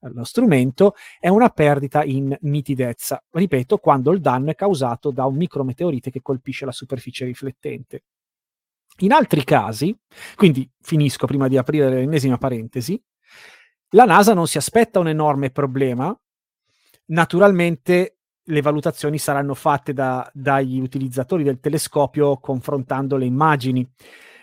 [0.00, 5.34] lo strumento è una perdita in nitidezza, ripeto, quando il danno è causato da un
[5.34, 8.04] micrometeorite che colpisce la superficie riflettente.
[8.98, 9.96] In altri casi,
[10.36, 13.02] quindi finisco prima di aprire l'ennesima parentesi,
[13.90, 16.16] la NASA non si aspetta un enorme problema
[17.10, 18.17] Naturalmente
[18.48, 23.86] le valutazioni saranno fatte da, dagli utilizzatori del telescopio confrontando le immagini,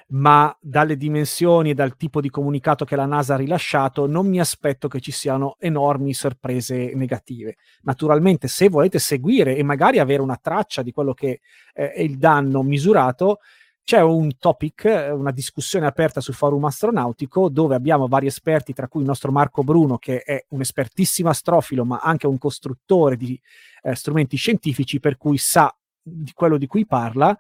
[0.07, 4.39] ma dalle dimensioni e dal tipo di comunicato che la NASA ha rilasciato non mi
[4.39, 7.55] aspetto che ci siano enormi sorprese negative.
[7.81, 11.39] Naturalmente se volete seguire e magari avere una traccia di quello che
[11.73, 13.39] eh, è il danno misurato,
[13.85, 19.01] c'è un topic, una discussione aperta sul forum astronautico dove abbiamo vari esperti, tra cui
[19.01, 23.39] il nostro Marco Bruno, che è un espertissimo astrofilo, ma anche un costruttore di
[23.83, 25.71] eh, strumenti scientifici, per cui sa
[26.01, 27.37] di quello di cui parla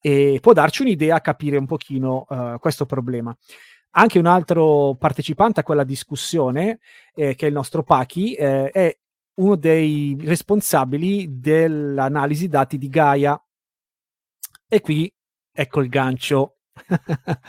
[0.00, 3.36] e può darci un'idea capire un pochino uh, questo problema.
[3.94, 6.78] Anche un altro partecipante a quella discussione,
[7.12, 8.96] eh, che è il nostro Pachi, eh, è
[9.40, 13.42] uno dei responsabili dell'analisi dati di Gaia.
[14.68, 15.12] E qui
[15.60, 16.56] ecco il gancio.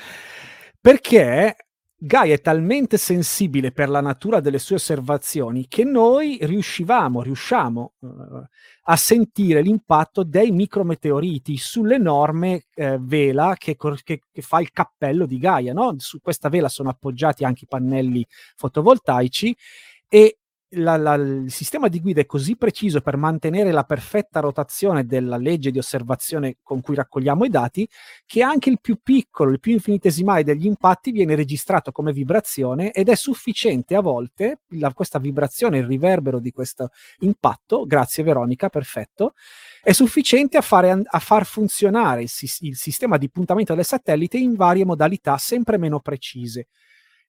[0.82, 1.56] Perché
[1.95, 8.09] Gaia è talmente sensibile per la natura delle sue osservazioni che noi riuscivamo, riusciamo uh,
[8.86, 15.38] a sentire l'impatto dei micrometeoriti sull'enorme uh, vela che, che, che, fa il cappello di
[15.38, 15.74] Gaia.
[15.74, 15.93] No?
[15.99, 19.55] Su questa vela sono appoggiati anche i pannelli fotovoltaici
[20.09, 20.39] e
[20.72, 25.38] la, la, il sistema di guida è così preciso per mantenere la perfetta rotazione della
[25.38, 27.88] legge di osservazione con cui raccogliamo i dati,
[28.26, 33.09] che anche il più piccolo, il più infinitesimale degli impatti viene registrato come vibrazione ed
[33.09, 39.34] è sufficiente a volte la, questa vibrazione, il riverbero di questo impatto, grazie Veronica, perfetto,
[39.82, 44.55] è sufficiente a, fare, a far funzionare il, il sistema di puntamento del satellite in
[44.55, 46.67] varie modalità sempre meno precise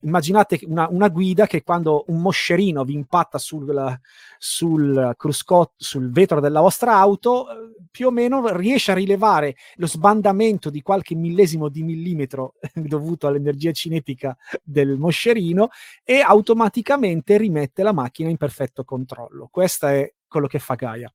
[0.02, 4.00] immaginate una, una, guida che quando un moscerino vi impatta sul,
[4.38, 7.54] sul cruscotto, sul vetro della vostra auto, eh,
[7.90, 13.72] più o meno riesce a rilevare lo sbandamento di qualche millesimo di millimetro dovuto all'energia
[13.72, 15.68] cinetica del moscerino
[16.04, 19.48] e automaticamente rimette la macchina in perfetto controllo.
[19.50, 21.12] Questo è quello che fa Gaia.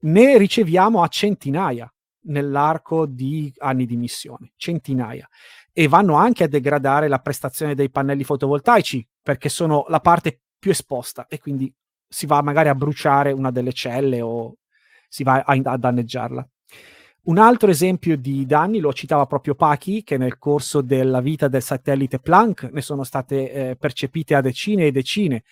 [0.00, 1.92] Ne riceviamo a centinaia
[2.24, 5.28] nell'arco di anni di missione, centinaia
[5.72, 10.70] e vanno anche a degradare la prestazione dei pannelli fotovoltaici perché sono la parte più
[10.70, 11.72] esposta e quindi
[12.06, 14.56] si va magari a bruciare una delle celle o
[15.08, 16.46] si va a, a danneggiarla.
[17.24, 21.62] Un altro esempio di danni lo citava proprio Pachi, che nel corso della vita del
[21.62, 25.44] satellite Planck ne sono state eh, percepite a decine e decine.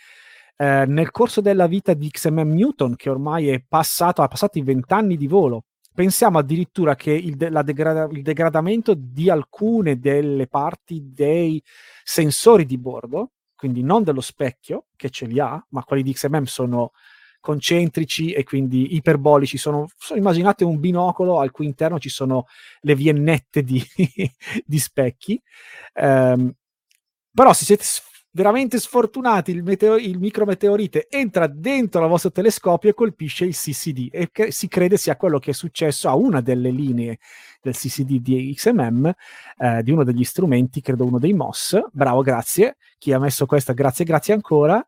[0.56, 4.62] Eh, nel corso della vita di XMM Newton, che ormai è passato, ha passato i
[4.62, 11.12] vent'anni di volo, pensiamo addirittura che il, de- degrada- il, degradamento di alcune delle parti
[11.12, 11.62] dei
[12.02, 16.44] sensori di bordo, quindi non dello specchio che ce li ha, ma quelli di XMM
[16.44, 16.92] sono
[17.40, 19.58] concentrici e quindi iperbolici.
[19.58, 22.46] Sono, sono immaginate un binocolo al cui interno ci sono
[22.80, 23.82] le viennette di,
[24.64, 25.40] di specchi.
[25.94, 26.52] Um,
[27.32, 27.84] però se siete
[28.32, 34.08] veramente sfortunati, il, meteo- il micrometeorite entra dentro il vostro telescopio e colpisce il CCD
[34.10, 37.18] e che si crede sia quello che è successo a una delle linee
[37.60, 39.12] del CCD di XMM,
[39.58, 41.78] eh, di uno degli strumenti, credo uno dei MOS.
[41.92, 42.76] Bravo, grazie.
[42.98, 44.84] Chi ha messo questa, grazie, grazie ancora.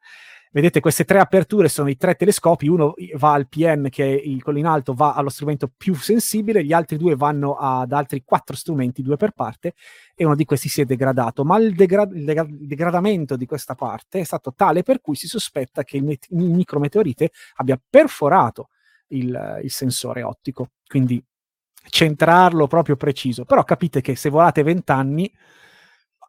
[0.55, 4.42] Vedete queste tre aperture sono i tre telescopi, uno va al PN che è il,
[4.42, 8.55] quello in alto va allo strumento più sensibile, gli altri due vanno ad altri quattro
[8.55, 9.72] strumenti, due per parte,
[10.14, 11.42] e uno di questi si è degradato.
[11.42, 15.14] Ma il, degra- il, degra- il degradamento di questa parte è stato tale per cui
[15.14, 18.68] si sospetta che il, met- il micrometeorite abbia perforato
[19.09, 21.24] il, il sensore ottico, quindi
[21.88, 23.46] centrarlo proprio preciso.
[23.46, 25.32] Però capite che se volate 20 anni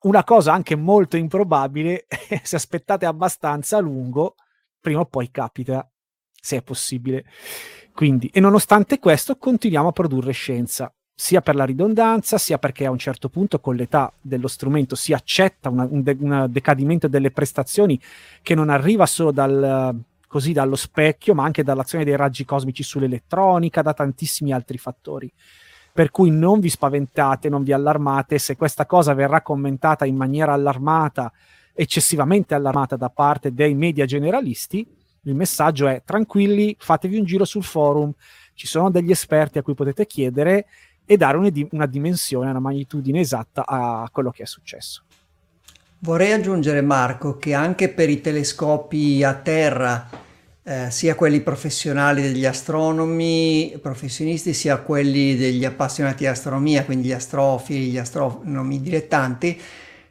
[0.03, 2.05] una cosa anche molto improbabile,
[2.43, 4.35] se aspettate abbastanza a lungo,
[4.79, 5.89] prima o poi capita,
[6.31, 7.25] se è possibile.
[7.93, 12.91] Quindi, e nonostante questo, continuiamo a produrre scienza, sia per la ridondanza, sia perché a
[12.91, 17.31] un certo punto con l'età dello strumento si accetta una, un, de- un, decadimento delle
[17.31, 18.01] prestazioni
[18.41, 19.95] che non arriva solo dal,
[20.27, 25.31] così dallo specchio, ma anche dall'azione dei raggi cosmici sull'elettronica, da tantissimi altri fattori.
[25.93, 30.53] Per cui non vi spaventate, non vi allarmate se questa cosa verrà commentata in maniera
[30.53, 31.31] allarmata,
[31.71, 34.85] eccessivamente allarmata da parte dei media generalisti.
[35.25, 38.11] Il messaggio è tranquilli, fatevi un giro sul forum,
[38.55, 40.65] ci sono degli esperti a cui potete chiedere
[41.05, 45.03] e dare una, dimensione, una magnitudine esatta a quello che è successo.
[45.99, 50.09] Vorrei aggiungere Marco che anche per i telescopi a terra
[50.63, 57.13] eh, sia quelli professionali degli astronomi professionisti sia quelli degli appassionati di astronomia, quindi gli
[57.13, 59.59] astrofili, gli astronomi dilettanti,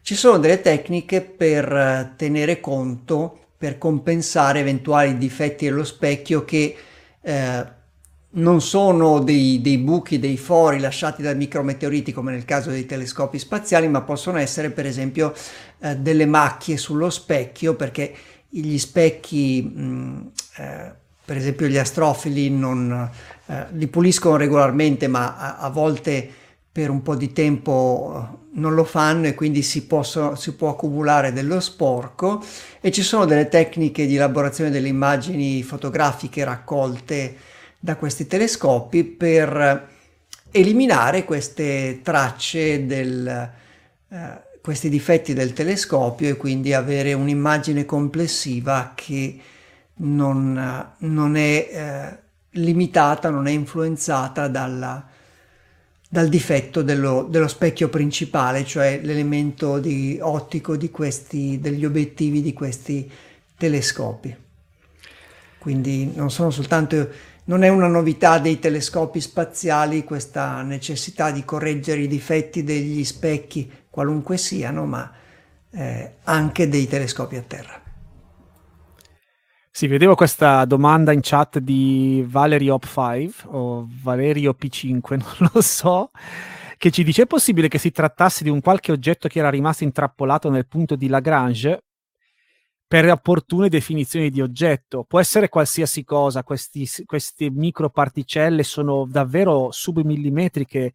[0.03, 6.77] ci sono delle tecniche per eh, tenere conto, per compensare eventuali difetti dello specchio che
[7.23, 7.67] eh,
[8.35, 13.39] non sono dei, dei, buchi, dei fori lasciati da micrometeoriti come nel caso dei telescopi
[13.39, 15.33] spaziali, ma possono essere per esempio
[15.81, 18.15] eh, delle macchie sullo specchio perché
[18.61, 20.93] gli specchi, mh, eh,
[21.25, 23.11] per esempio gli astrofili, non,
[23.47, 26.29] eh, li puliscono regolarmente, ma a, a, volte
[26.71, 31.33] per un po' di tempo non lo fanno e quindi si, possono, si può accumulare
[31.33, 32.45] dello sporco.
[32.81, 37.37] E ci sono delle tecniche di elaborazione delle immagini fotografiche raccolte
[37.79, 39.89] da questi telescopi per
[40.51, 43.51] eliminare queste tracce del,
[44.09, 49.39] eh, questi difetti del telescopio e quindi avere un'immagine complessiva che
[49.95, 52.19] non, non è eh,
[52.61, 55.05] limitata, non è influenzata dalla,
[56.09, 62.53] dal difetto dello, dello, specchio principale, cioè l'elemento di, ottico di questi, degli obiettivi di
[62.53, 63.11] questi
[63.57, 64.35] telescopi.
[65.59, 72.03] Quindi non sono soltanto non è una novità dei telescopi spaziali questa necessità di correggere
[72.03, 75.13] i difetti degli specchi qualunque siano, ma
[75.71, 77.79] eh, anche dei telescopi a terra.
[79.71, 86.11] Sì, vedevo questa domanda in chat di Valerio Op5 o Valerio P5, non lo so,
[86.79, 89.85] che ci dice è possibile che si trattasse di un qualche oggetto che era rimasto
[89.85, 91.83] intrappolato nel punto di Lagrange?
[92.93, 95.05] per opportune definizioni di oggetto.
[95.05, 100.93] Può essere qualsiasi cosa, questi, queste microparticelle sono davvero submillimetriche,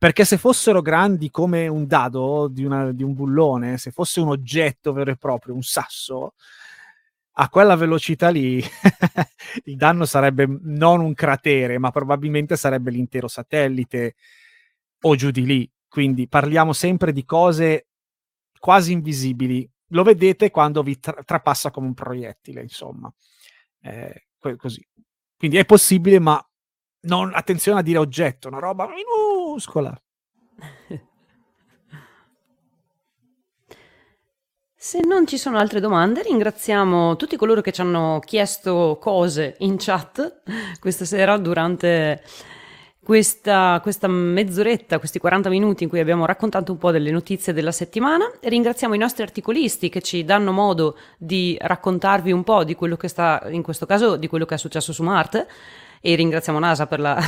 [0.00, 4.28] perché se fossero grandi come un dado di, una, di un bullone, se fosse un
[4.28, 6.32] oggetto vero e proprio, un sasso,
[7.32, 8.64] a quella velocità lì
[9.64, 14.14] il danno sarebbe non un cratere, ma probabilmente sarebbe l'intero satellite
[15.02, 15.70] o giù di lì.
[15.86, 17.88] Quindi parliamo sempre di cose
[18.58, 23.12] quasi invisibili, lo vedete quando vi tra- trapassa come un proiettile, insomma.
[23.82, 24.82] Eh, così.
[25.36, 26.42] Quindi è possibile, ma
[27.02, 29.30] non, attenzione a dire oggetto, una roba minuscola.
[34.82, 39.76] Se non ci sono altre domande, ringraziamo tutti coloro che ci hanno chiesto cose in
[39.78, 40.40] chat
[40.80, 42.22] questa sera durante
[43.02, 47.72] questa, questa, mezz'oretta, questi 40 minuti in cui abbiamo raccontato un po' delle notizie della
[47.72, 48.30] settimana.
[48.40, 53.08] Ringraziamo i nostri articolisti che ci danno modo di raccontarvi un po' di quello che
[53.08, 55.46] sta, in questo caso, di quello che è successo su Marte.
[56.00, 57.20] E ringraziamo NASA per la,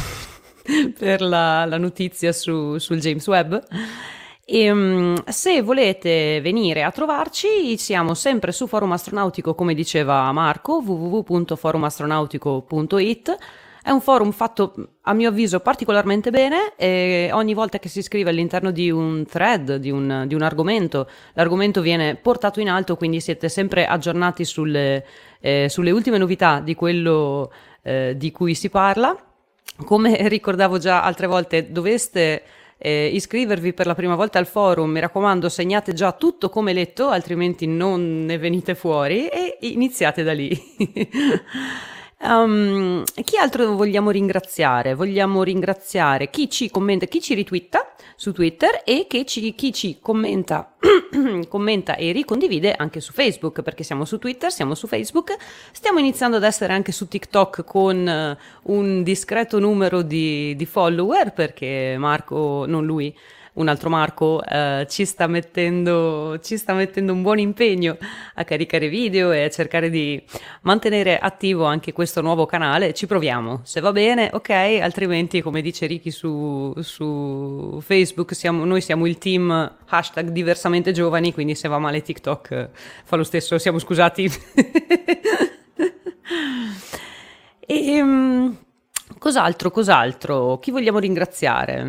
[0.98, 3.54] per la, la notizia su, sul James Webb.
[4.44, 10.82] E, um, se volete venire a trovarci, siamo sempre su Forum Astronautico, come diceva Marco,
[10.84, 13.36] www.forumastronautico.it
[13.84, 18.30] è un forum fatto, a mio avviso, particolarmente bene e ogni volta che si scrive
[18.30, 23.20] all'interno di un thread, di un, di un argomento, l'argomento viene portato in alto, quindi
[23.20, 25.04] siete sempre aggiornati sulle,
[25.40, 27.52] eh, sulle ultime novità di quello
[27.82, 29.16] eh, di cui si parla.
[29.84, 32.42] Come ricordavo già altre volte, doveste
[32.78, 37.08] eh, iscrivervi per la prima volta al forum, mi raccomando segnate già tutto come letto,
[37.08, 40.50] altrimenti non ne venite fuori e iniziate da lì.
[42.24, 44.94] Um, chi altro vogliamo ringraziare?
[44.94, 50.72] Vogliamo ringraziare chi ci commenta, chi ci ritwitta su Twitter e ci, chi ci commenta,
[51.48, 55.34] commenta e ricondivide anche su Facebook, perché siamo su Twitter, siamo su Facebook,
[55.72, 61.32] stiamo iniziando ad essere anche su TikTok con uh, un discreto numero di, di follower,
[61.32, 63.12] perché Marco, non lui,
[63.54, 67.98] un altro Marco eh, ci, sta mettendo, ci sta mettendo un buon impegno
[68.34, 70.22] a caricare video e a cercare di
[70.62, 72.94] mantenere attivo anche questo nuovo canale.
[72.94, 74.50] Ci proviamo, se va bene, ok,
[74.80, 81.34] altrimenti come dice Ricky su, su Facebook, siamo, noi siamo il team hashtag diversamente giovani,
[81.34, 82.70] quindi se va male TikTok
[83.04, 84.30] fa lo stesso, siamo scusati.
[87.66, 88.56] e, um,
[89.22, 90.58] Cos'altro, cos'altro?
[90.58, 91.80] Chi vogliamo ringraziare?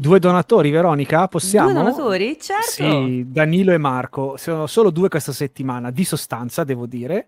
[0.00, 1.72] Due donatori, Veronica, possiamo?
[1.72, 2.38] Due donatori?
[2.40, 2.70] Certo.
[2.70, 4.36] Sì, Danilo e Marco.
[4.36, 7.26] Sono solo due questa settimana, di sostanza, devo dire.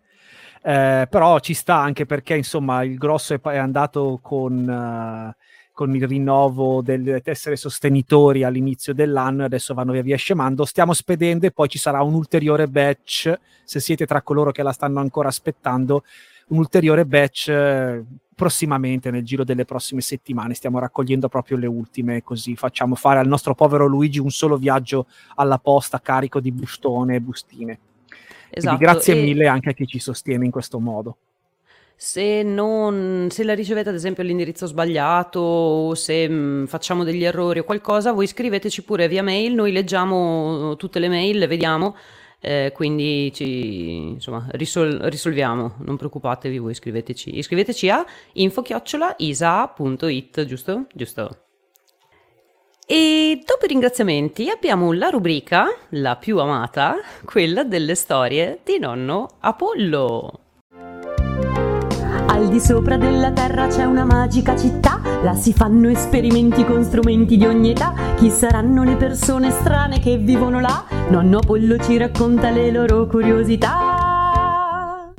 [0.62, 5.34] Eh, però ci sta anche perché, insomma, il grosso è, è andato con...
[5.34, 5.38] Uh,
[5.72, 10.66] con il rinnovo del essere sostenitori all'inizio dell'anno e adesso vanno via via scemando.
[10.66, 13.32] Stiamo spedendo e poi ci sarà un ulteriore batch,
[13.64, 16.04] se siete tra coloro che la stanno ancora aspettando,
[16.48, 18.04] un ulteriore batch eh,
[18.40, 20.54] prossimamente, nel giro delle prossime settimane.
[20.54, 25.08] Stiamo raccogliendo proprio le ultime, così facciamo fare al nostro povero Luigi un solo viaggio
[25.34, 27.78] alla posta carico di bustone e bustine.
[28.48, 28.76] Esatto.
[28.76, 29.22] Quindi grazie e...
[29.22, 31.16] mille anche a chi ci sostiene in questo modo.
[31.94, 37.24] Se, non, se la ricevete ad esempio all'indirizzo sbagliato o se mh, mm, facciamo degli
[37.24, 41.94] errori o qualcosa, voi scriveteci pure via mail, noi leggiamo tutte le mail, le vediamo
[42.40, 48.84] eh, quindi ci insomma, risol- risolviamo, non preoccupatevi voi, iscriveteci, iscriveteci a info-isa.it,
[50.44, 50.86] giusto?
[50.92, 51.44] Giusto.
[52.86, 59.36] E dopo i ringraziamenti abbiamo la rubrica, la più amata, quella delle storie di nonno
[59.40, 60.49] Apollo.
[62.40, 67.36] Al di sopra della terra c'è una magica città, là si fanno esperimenti con strumenti
[67.36, 67.92] di ogni età.
[68.16, 70.86] Chi saranno le persone strane che vivono là?
[71.10, 75.12] Nonno Apollo ci racconta le loro curiosità.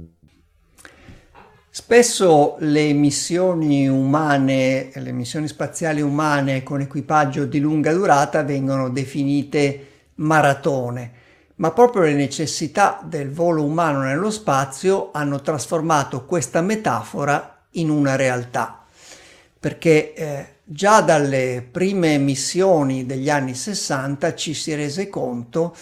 [1.70, 9.90] Spesso le missioni umane, le missioni spaziali umane con equipaggio di lunga durata vengono definite
[10.16, 11.21] maratone
[11.62, 18.16] ma proprio le necessità del volo umano nello spazio hanno trasformato questa metafora in una
[18.16, 18.84] realtà,
[19.60, 25.76] perché eh, già dalle prime missioni degli anni 60 ci si rese conto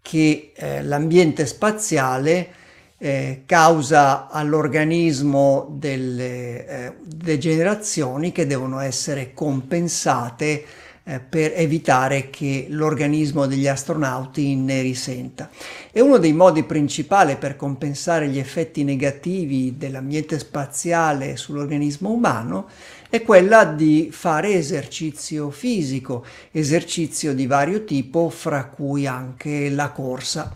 [0.00, 2.54] che eh, l'ambiente spaziale
[2.96, 10.64] eh, causa all'organismo delle eh, degenerazioni che devono essere compensate
[11.08, 15.48] eh, per evitare che l'organismo degli astronauti ne risenta.
[15.90, 22.68] E uno dei modi principali per compensare gli effetti negativi dell'ambiente spaziale sull'organismo umano
[23.08, 30.52] è quella di fare esercizio fisico, esercizio di vario tipo, fra cui anche la corsa.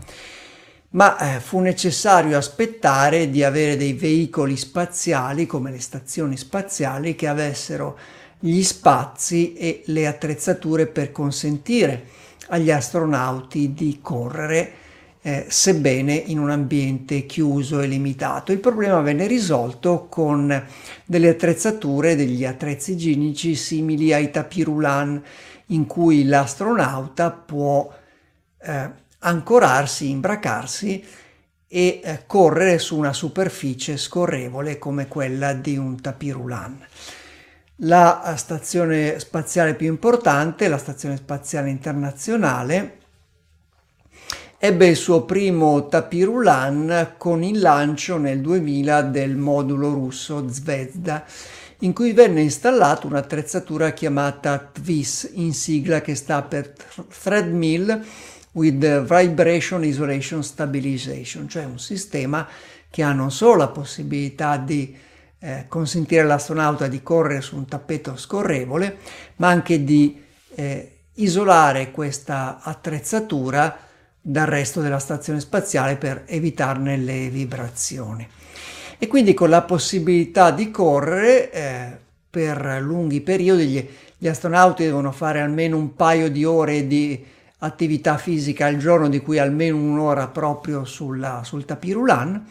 [0.91, 7.27] ma eh, fu necessario aspettare di avere dei veicoli spaziali come le stazioni spaziali che
[7.27, 7.97] avessero
[8.45, 12.07] gli spazi e le attrezzature per consentire
[12.47, 14.73] agli astronauti di correre
[15.21, 18.51] eh, sebbene in un ambiente chiuso e limitato.
[18.51, 20.61] Il problema venne risolto con
[21.05, 25.23] delle attrezzature, degli attrezzi igienici simili ai tapirulan
[25.67, 27.89] in cui l'astronauta può
[28.61, 28.89] eh,
[29.19, 31.01] ancorarsi, imbracarsi
[31.65, 36.85] e eh, correre su una superficie scorrevole come quella di un tapirulan.
[37.85, 42.99] La stazione spaziale più importante, la Stazione Spaziale Internazionale,
[44.57, 51.25] ebbe il suo primo tapirulan con il lancio nel 2000 del modulo russo Zvezda,
[51.79, 56.73] in cui venne installata un'attrezzatura chiamata TVIS, in sigla che sta per
[57.21, 58.01] Thread Mill
[58.53, 62.47] with Vibration Isolation Stabilization, cioè un sistema
[62.89, 64.95] che ha non solo la possibilità di
[65.43, 68.97] eh, consentire all'astronauta di correre su un tappeto scorrevole,
[69.37, 70.23] ma anche di
[70.55, 73.77] eh, isolare questa attrezzatura
[74.21, 78.25] dal resto della stazione spaziale per evitarne le vibrazioni.
[78.97, 81.97] E quindi con la possibilità di correre eh,
[82.29, 87.21] per lunghi periodi, gli, gli astronauti devono fare almeno un paio di ore di
[87.57, 92.45] attività fisica al giorno, di cui almeno un'ora proprio sulla, sul tapirulan,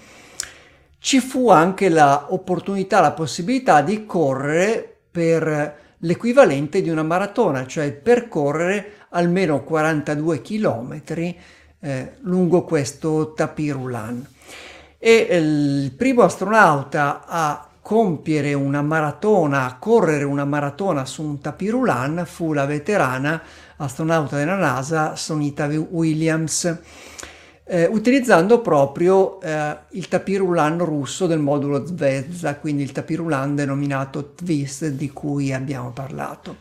[1.03, 8.93] ci fu anche l'opportunità, la possibilità di correre per l'equivalente di una maratona, cioè percorrere
[9.09, 11.37] almeno 42 chilometri
[11.81, 14.25] eh, lungo questo tapirulan.
[14.97, 21.41] E eh, il primo astronauta a compiere una maratona, a correre una maratona su un
[21.41, 23.43] tapirulan fu la veterana
[23.79, 26.79] astronauta della NASA Sonita Williams,
[27.73, 34.89] eh, utilizzando proprio eh, il tapirulan russo del modulo Zvezda, quindi il tapirulan denominato TVIS
[34.89, 36.57] di cui abbiamo parlato.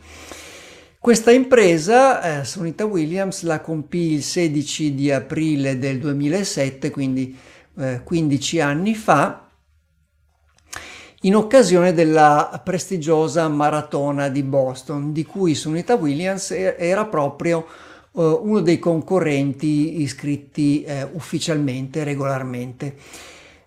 [0.98, 7.36] Questa impresa, eh, Sonita Williams, la compì il 16 di aprile del 2007, quindi
[7.76, 9.48] eh, 15 anni fa,
[11.24, 18.60] in occasione della prestigiosa maratona di Boston, di cui Sonita Williams era proprio eh, uno
[18.60, 22.96] dei concorrenti iscritti eh, ufficialmente, regolarmente.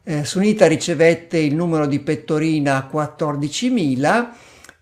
[0.03, 4.29] Eh, Sunita ricevette il numero di pettorina 14.000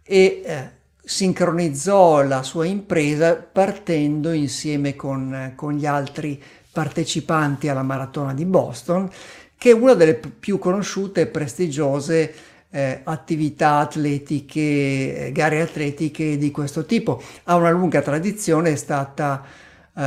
[0.03, 0.70] e eh,
[1.01, 6.41] sincronizzò la sua impresa partendo insieme con, con gli altri
[6.72, 9.09] partecipanti alla maratona di Boston,
[9.57, 12.34] che è una delle più conosciute e prestigiose
[12.76, 17.21] eh, attività atletiche, gare atletiche di questo tipo.
[17.43, 19.43] Ha una lunga tradizione, è stata
[19.95, 20.01] eh,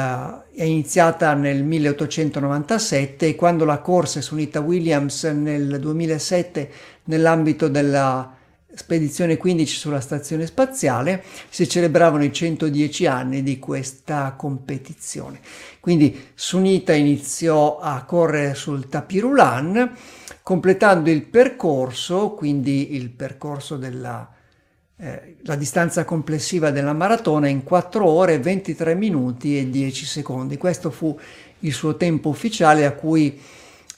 [0.53, 6.71] è iniziata nel 1897 e quando la corsa è su Nita Williams nel 2007
[7.05, 8.35] nell'ambito della
[8.75, 15.39] spedizione 15 sulla stazione spaziale si celebravano i 110 anni di questa competizione.
[15.79, 19.95] Quindi Sunita iniziò a correre sul tapirulan
[20.47, 24.33] completando il percorso, quindi il percorso della
[24.97, 30.57] eh, distanza complessiva della maratona in 4 ore 23 minuti e 10 secondi.
[30.57, 31.19] Questo fu
[31.59, 33.41] il suo tempo ufficiale a cui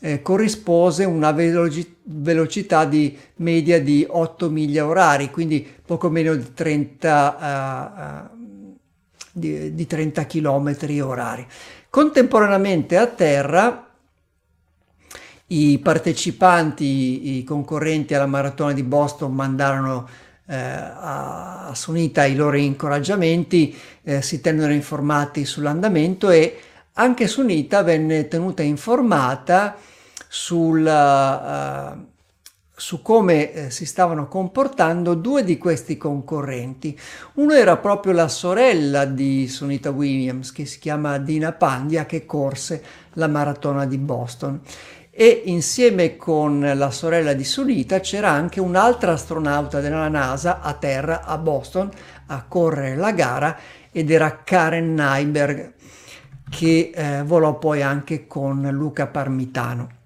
[0.00, 6.54] eh, corrispose una veloci- velocità di media di 8 miglia orari, quindi poco meno di
[6.54, 8.76] 30, uh, uh,
[9.32, 11.46] di, di 30 km orari.
[11.90, 13.87] Contemporaneamente a terra
[15.48, 20.08] i partecipanti, i concorrenti alla maratona di Boston mandarono
[20.46, 26.58] eh, a, Sunita i loro incoraggiamenti, eh, si tennero informati sull'andamento e
[26.94, 29.76] anche Sunita venne tenuta informata
[30.26, 32.06] sul, uh,
[32.74, 36.98] su come eh, si stavano comportando due di questi concorrenti.
[37.34, 42.82] Uno era proprio la sorella di Sunita Williams, che si chiama Dina Pandya, che corse
[43.12, 44.60] la maratona di Boston.
[45.20, 51.24] E insieme con la sorella di Sunita c'era anche un'altra astronauta della NASA a terra
[51.24, 51.90] a Boston
[52.26, 53.58] a correre la gara
[53.90, 55.72] ed era Karen Nyberg
[56.48, 59.97] che eh, volò poi anche con Luca Parmitano.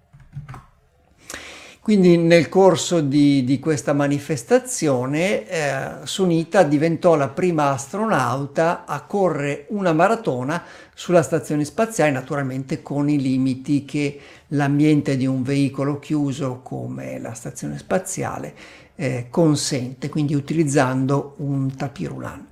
[1.82, 9.66] Quindi nel corso di, di questa manifestazione eh, Sunita diventò la prima astronauta a correre
[9.70, 10.62] una maratona
[10.94, 17.34] sulla stazione spaziale, naturalmente con i limiti che l'ambiente di un veicolo chiuso come la
[17.34, 18.54] stazione spaziale
[18.94, 22.46] eh, consente, quindi utilizzando un tapirulan.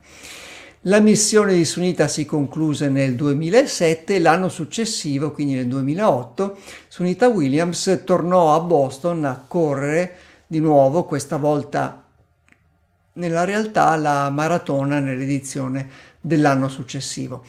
[0.84, 6.56] La missione di Sunita si concluse nel 2007 e l'anno successivo, quindi nel 2008,
[6.88, 10.16] Sunita Williams tornò a Boston a correre
[10.46, 12.02] di nuovo, questa volta
[13.12, 15.86] nella realtà la maratona nell'edizione
[16.18, 17.44] dell'anno successivo.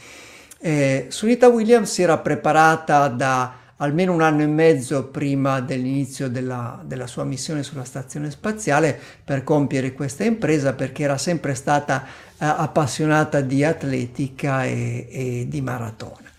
[0.60, 6.80] Eh, Sunita Williams si era preparata da almeno un anno e mezzo prima dell'inizio della,
[6.84, 12.46] della, sua missione sulla stazione spaziale per compiere questa impresa perché era sempre stata eh,
[12.46, 16.30] appassionata di atletica e, e di maratona.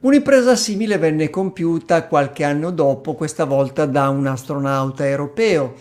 [0.00, 5.74] Un'impresa simile venne compiuta qualche anno dopo, questa volta da un astronauta europeo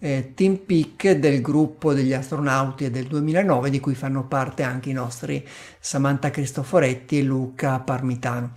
[0.00, 4.92] eh, Team Peak del gruppo degli astronauti del 2009 di cui fanno parte anche i
[4.92, 5.44] nostri
[5.80, 8.52] Samantha Cristoforetti e Luca Parmitano.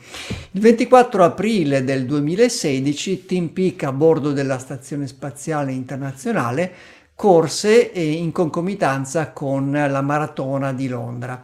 [0.52, 6.72] Il 24 aprile del 2016 Team Peak a bordo della Stazione Spaziale Internazionale
[7.16, 11.42] corse eh, in concomitanza con la maratona di Londra.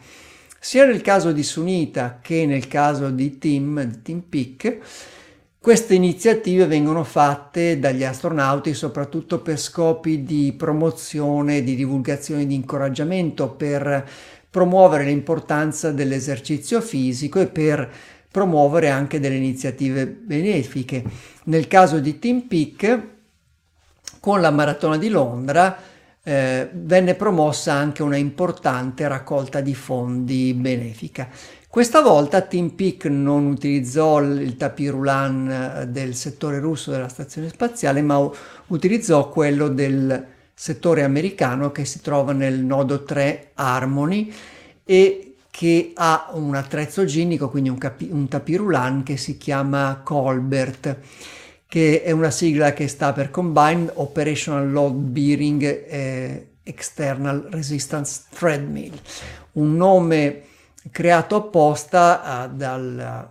[0.60, 4.78] Sia nel caso di Sunita che nel caso di Team, di Team Peak,
[5.68, 13.50] queste iniziative vengono fatte dagli astronauti soprattutto per scopi di promozione, di divulgazione, di incoraggiamento,
[13.50, 14.08] per
[14.50, 17.92] promuovere l'importanza dell'esercizio fisico e per
[18.32, 21.04] promuovere anche delle iniziative benefiche.
[21.44, 23.02] Nel caso di Team Peak,
[24.22, 25.78] con la maratona di Londra,
[26.24, 31.28] eh, venne promossa anche una importante raccolta di fondi benefica.
[31.78, 38.02] Questa volta Team Peak non utilizzò il tapirulan eh, del settore russo della stazione spaziale,
[38.02, 38.18] ma
[38.70, 40.26] utilizzò quello del
[40.56, 44.34] settore americano che si trova nel nodo 3 Harmony
[44.84, 50.98] e che ha un attrezzo ginnico, quindi un, capi- un tapirulan che si chiama Colbert,
[51.68, 59.00] che è una sigla che sta per Combined Operational Load Bearing eh, External Resistance Treadmill,
[59.52, 60.42] un nome
[60.92, 63.30] creato apposta uh, dal,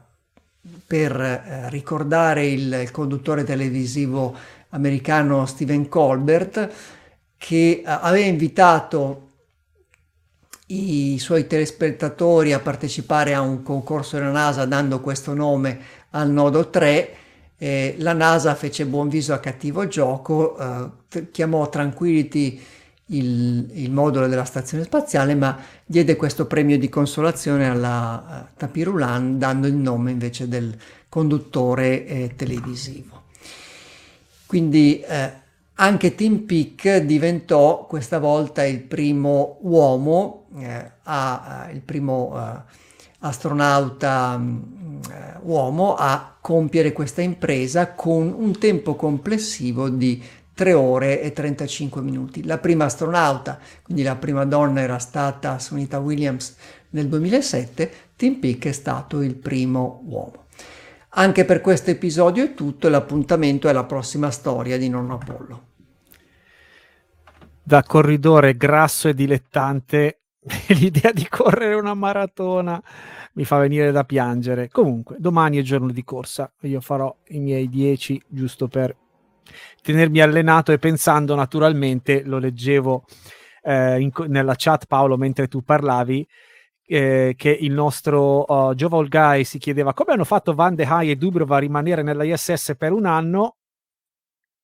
[0.86, 4.34] per uh, ricordare il, il, conduttore televisivo
[4.70, 6.70] americano Stephen Colbert
[7.36, 9.22] che uh, aveva invitato
[10.68, 15.78] i suoi telespettatori a partecipare a un concorso della NASA dando questo nome
[16.10, 17.24] al nodo 3
[17.58, 22.62] eh, la NASA fece buon viso a cattivo gioco, eh, chiamò Tranquility
[23.06, 29.66] il, il, modulo della stazione spaziale, ma diede questo premio di consolazione alla Tapirulan dando
[29.66, 30.76] il nome invece del
[31.08, 33.24] conduttore eh, televisivo.
[34.46, 35.32] Quindi eh,
[35.74, 42.60] anche Tim Peak diventò questa volta il primo uomo, eh, a, il primo uh,
[43.18, 45.00] astronauta um,
[45.42, 50.22] uomo a compiere questa impresa con un tempo complessivo di
[50.56, 52.42] 3 ore e 35 minuti.
[52.42, 56.56] La prima astronauta, quindi la prima donna era stata Sunita Williams
[56.90, 60.46] nel 2007, Tim Peake è stato il primo uomo.
[61.10, 65.66] Anche per questo episodio è tutto l'appuntamento è la prossima storia di Nonno Apollo.
[67.62, 70.20] Da corridore grasso e dilettante,
[70.68, 72.82] l'idea di correre una maratona
[73.34, 74.70] mi fa venire da piangere.
[74.70, 78.96] Comunque, domani è giorno di corsa, io farò i miei 10 giusto per
[79.82, 83.04] tenermi allenato e pensando naturalmente, lo leggevo
[83.62, 86.26] eh, in, nella chat Paolo mentre tu parlavi,
[86.88, 91.10] eh, che il nostro uh, Joval Guy si chiedeva come hanno fatto Van de Hai
[91.10, 93.56] e Dubrova a rimanere nella ISS per un anno?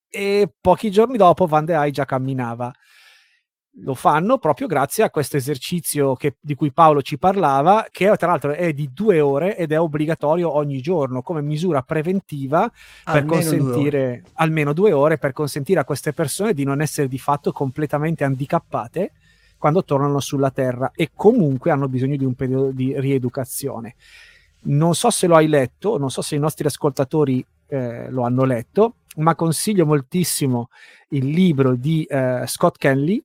[0.09, 2.73] E pochi giorni dopo Van de Hai già camminava
[3.77, 8.29] lo fanno proprio grazie a questo esercizio che, di cui Paolo ci parlava, che tra
[8.29, 12.71] l'altro è di due ore ed è obbligatorio ogni giorno come misura preventiva
[13.05, 17.09] per almeno consentire due almeno due ore per consentire a queste persone di non essere
[17.09, 19.13] di fatto completamente handicappate
[19.57, 23.95] quando tornano sulla Terra e comunque hanno bisogno di un periodo di rieducazione.
[24.65, 28.45] Non so se lo hai letto, non so se i nostri ascoltatori eh, lo hanno
[28.45, 30.69] letto, ma consiglio moltissimo
[31.11, 33.23] il libro di eh, Scott Kenley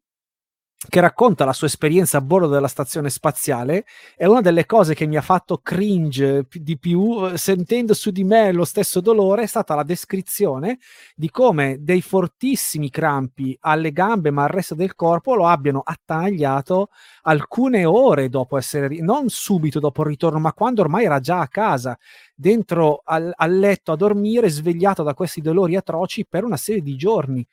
[0.90, 3.84] che racconta la sua esperienza a bordo della stazione spaziale
[4.16, 8.24] è una delle cose che mi ha fatto cringe di più eh, sentendo su di
[8.24, 10.78] me lo stesso dolore è stata la descrizione
[11.16, 16.90] di come dei fortissimi crampi alle gambe ma al resto del corpo lo abbiano attagliato
[17.24, 21.48] alcune ore dopo essere non subito dopo il ritorno ma quando ormai era già a
[21.48, 21.98] casa
[22.36, 26.96] dentro al, al letto a dormire svegliato da questi dolori atroci per una serie di
[26.96, 27.48] giorni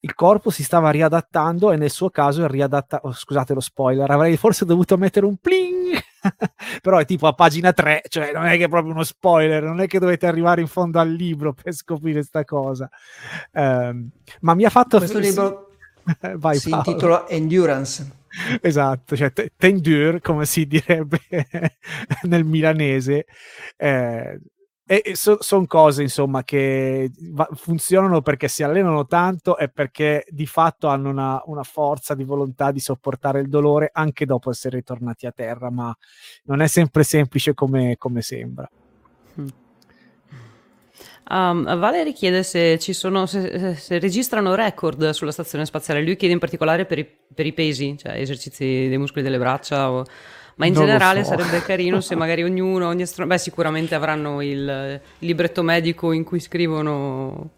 [0.00, 4.08] il corpo si stava riadattando e nel suo caso il riadatta oh, scusate lo spoiler
[4.10, 5.98] avrei forse dovuto mettere un pling
[6.80, 9.80] però è tipo a pagina 3 cioè non è che è proprio uno spoiler non
[9.80, 12.88] è che dovete arrivare in fondo al libro per scoprire questa cosa
[13.52, 14.08] um,
[14.40, 15.70] ma mi ha fatto questo f- libro
[16.36, 16.84] Vai, si Paolo.
[16.86, 18.16] intitola Endurance
[18.60, 21.20] esatto, cioè t- tendur, come si direbbe
[22.24, 23.26] nel milanese.
[23.76, 24.40] Eh,
[24.90, 30.46] e so, sono cose insomma che va- funzionano perché si allenano tanto e perché di
[30.46, 35.26] fatto hanno una, una, forza di volontà di sopportare il dolore anche dopo essere ritornati
[35.26, 35.94] a terra, ma
[36.44, 38.66] non è sempre semplice come, come sembra.
[41.30, 46.02] Um, Valerie chiede se, sono, se, se, registrano record sulla stazione spaziale.
[46.02, 49.90] Lui chiede in particolare per i, per i pesi, cioè esercizi dei muscoli delle braccia.
[49.90, 50.06] O...
[50.58, 51.30] Ma in non generale so.
[51.30, 53.26] sarebbe carino se magari ognuno, ogni astro...
[53.26, 57.50] beh, sicuramente avranno il, libretto medico in cui scrivono,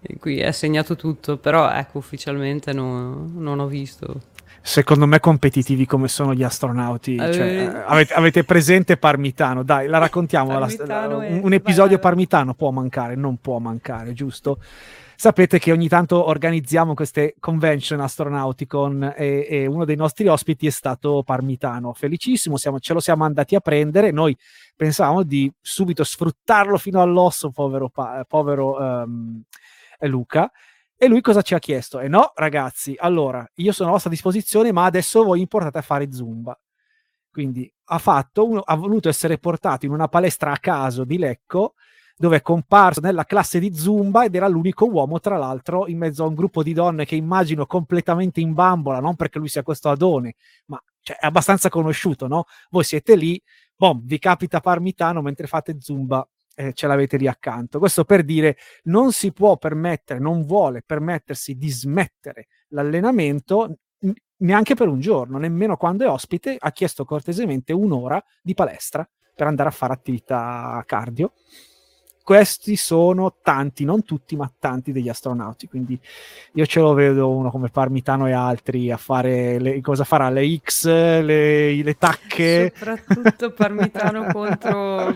[0.00, 4.20] in cui è segnato tutto, però ecco, ufficialmente no, non ho visto
[4.62, 7.16] secondo me competitivi come sono gli astronauti.
[7.16, 7.82] Cioè, eh.
[7.86, 9.62] avete, avete, presente Parmitano?
[9.62, 10.58] Dai, la raccontiamo.
[10.58, 14.58] La, la, un, un, episodio vai, Parmitano può mancare, non può mancare, giusto?
[15.20, 20.70] Sapete che ogni tanto organizziamo queste convention astronauticon e, e uno dei nostri ospiti è
[20.70, 21.92] stato Parmitano.
[21.92, 24.12] Felicissimo, siamo, ce lo siamo andati a prendere.
[24.12, 24.34] Noi
[24.74, 27.92] pensavamo di subito sfruttarlo fino all'osso, povero,
[28.26, 29.42] povero um,
[30.08, 30.50] Luca
[30.96, 32.00] e lui cosa ci ha chiesto?
[32.00, 35.82] E no, ragazzi, allora io sono a vostra disposizione, ma adesso voi mi portate a
[35.82, 36.58] fare Zumba.
[37.30, 41.74] Quindi ha, fatto ha voluto essere portato in una palestra a caso di Lecco,
[42.20, 46.22] dove è comparso nella classe di Zumba ed era l'unico uomo, tra l'altro, in mezzo
[46.22, 49.88] a un gruppo di donne che immagino completamente in bambola, non perché lui sia questo
[49.88, 50.34] Adone,
[50.66, 52.44] ma cioè, è abbastanza conosciuto, no?
[52.68, 53.40] Voi siete lì,
[53.74, 57.78] boh, vi capita Parmitano mentre fate Zumba eh, ce l'avete lì accanto.
[57.78, 63.78] Questo per dire non si può permettere, non vuole permettersi di smettere l'allenamento
[64.40, 69.46] neanche per un giorno, nemmeno quando è ospite, ha chiesto cortesemente un'ora di palestra per
[69.46, 71.32] andare a fare attività cardio.
[72.30, 75.66] Questi sono tanti, non tutti, ma tanti degli astronauti.
[75.66, 75.98] Quindi
[76.52, 80.30] io ce lo vedo uno come Parmitano e altri a fare le, cosa farà?
[80.30, 82.72] Le X, le, le tacche.
[82.72, 85.12] Soprattutto Parmitano contro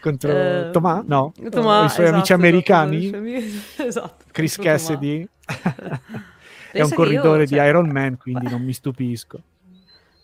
[0.00, 1.02] contro eh, Tomà?
[1.04, 3.10] No, Tomà, i suoi esatto, amici americani.
[3.78, 5.28] Esatto, Chris Cassidy.
[6.70, 8.50] è un corridore io, cioè, di Iron Man, quindi beh.
[8.52, 9.40] non mi stupisco.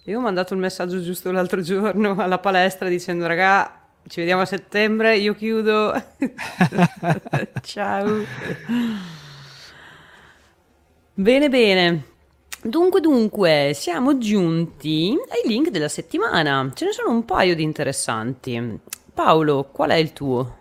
[0.05, 4.47] Io ho mandato il messaggio giusto l'altro giorno alla palestra dicendo raga ci vediamo a
[4.47, 5.93] settembre, io chiudo.
[7.63, 8.25] Ciao.
[11.15, 12.05] Bene, bene.
[12.63, 16.71] Dunque, dunque, siamo giunti ai link della settimana.
[16.75, 18.79] Ce ne sono un paio di interessanti.
[19.13, 20.57] Paolo, qual è il tuo?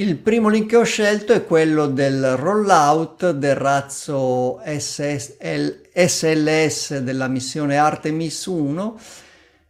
[0.00, 7.26] Il primo link che ho scelto è quello del rollout del razzo SSL, SLS della
[7.26, 8.98] missione Artemis 1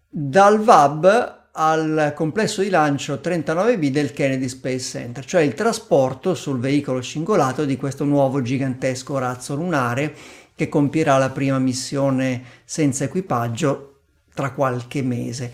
[0.06, 6.60] dal VAB al complesso di lancio 39B del Kennedy Space Center, cioè il trasporto sul
[6.60, 10.14] veicolo cingolato di questo nuovo gigantesco razzo lunare
[10.54, 14.00] che compierà la prima missione senza equipaggio
[14.34, 15.50] tra qualche mese.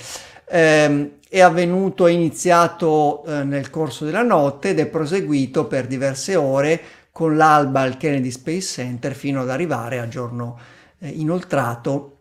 [0.47, 6.36] Eh, è avvenuto, è iniziato eh, nel corso della notte ed è proseguito per diverse
[6.36, 6.80] ore
[7.11, 10.59] con l'alba al Kennedy Space Center fino ad arrivare a giorno
[10.99, 12.18] eh, inoltrato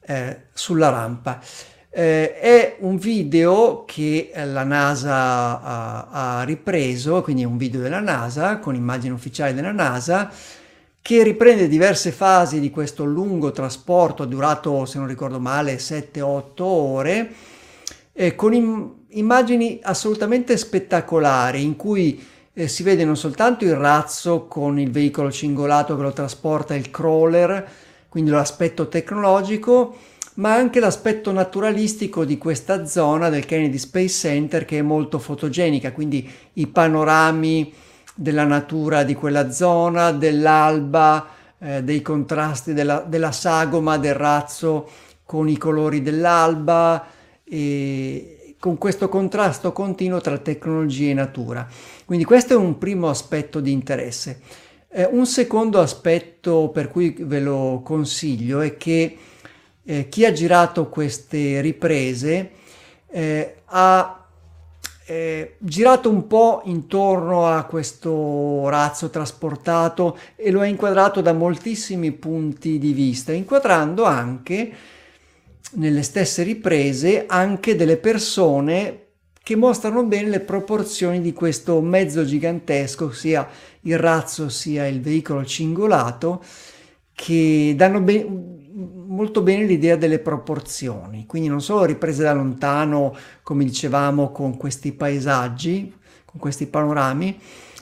[0.00, 1.40] eh, sulla rampa.
[1.94, 7.82] Eh, è un video che eh, la NASA ha, ha ripreso, quindi è un video
[7.82, 10.30] della NASA con immagini ufficiali della NASA
[11.02, 17.32] che riprende diverse fasi di questo lungo trasporto durato, se non ricordo male, 7-8 ore
[18.14, 24.46] eh, con im- immagini assolutamente spettacolari in cui eh, si vede non soltanto il razzo
[24.46, 27.68] con il veicolo cingolato che lo trasporta, il crawler,
[28.08, 29.94] quindi l'aspetto tecnologico,
[30.34, 35.92] ma anche l'aspetto naturalistico di questa zona del Kennedy Space Center che è molto fotogenica,
[35.92, 37.72] quindi i panorami
[38.14, 41.28] della natura di quella zona, dell'alba,
[41.58, 44.88] eh, dei contrasti della, della sagoma del razzo
[45.24, 47.06] con i colori dell'alba,
[47.44, 51.66] e con questo contrasto continuo tra tecnologia e natura.
[52.04, 54.40] Quindi questo è un primo aspetto di interesse.
[54.88, 59.16] Eh, un secondo aspetto per cui ve lo consiglio è che
[59.84, 62.50] eh, chi ha girato queste riprese
[63.08, 64.26] eh, ha
[65.04, 72.12] eh, girato un po' intorno a questo razzo trasportato e lo ha inquadrato da moltissimi
[72.12, 74.72] punti di vista, inquadrando anche
[75.72, 78.98] nelle stesse riprese anche delle persone
[79.42, 83.48] che mostrano bene le proporzioni di questo mezzo gigantesco, sia
[83.80, 86.42] il razzo sia il veicolo cingolato,
[87.12, 88.26] che danno be-
[88.74, 91.26] molto bene l'idea delle proporzioni.
[91.26, 95.94] Quindi non solo riprese da lontano, come dicevamo, con questi paesaggi,
[96.24, 97.38] con questi panorami,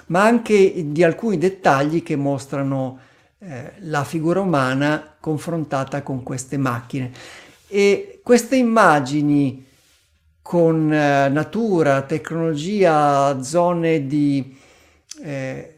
[0.07, 2.99] ma anche di alcuni dettagli che mostrano
[3.39, 7.11] eh, la figura umana confrontata con queste macchine.
[7.69, 9.67] E queste immagini
[10.43, 14.57] con eh, natura, tecnologia, zone di
[15.23, 15.75] eh,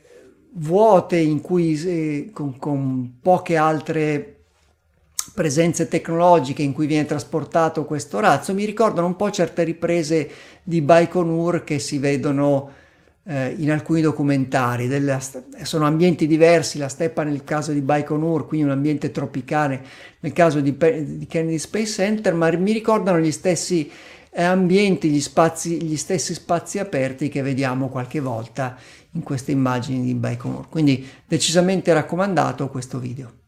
[0.54, 4.41] vuote in cui eh, con, con poche altre
[5.35, 10.30] presenze tecnologiche in cui viene trasportato questo razzo, mi ricordano un po' certe riprese
[10.62, 12.70] di Baikonur che si vedono
[13.24, 14.89] eh, in alcuni documentari.
[14.89, 15.20] Della,
[15.62, 19.85] sono ambienti diversi, la steppa nel caso di Baikonur, quindi un ambiente tropicale
[20.20, 23.91] nel caso di, di Kennedy Space Center, ma mi ricordano gli stessi
[24.30, 28.76] eh, ambienti, gli, spazi, gli stessi spazi aperti che vediamo qualche volta
[29.12, 30.68] in queste immagini di Baikonur.
[30.68, 33.41] Quindi decisamente raccomandato questo video.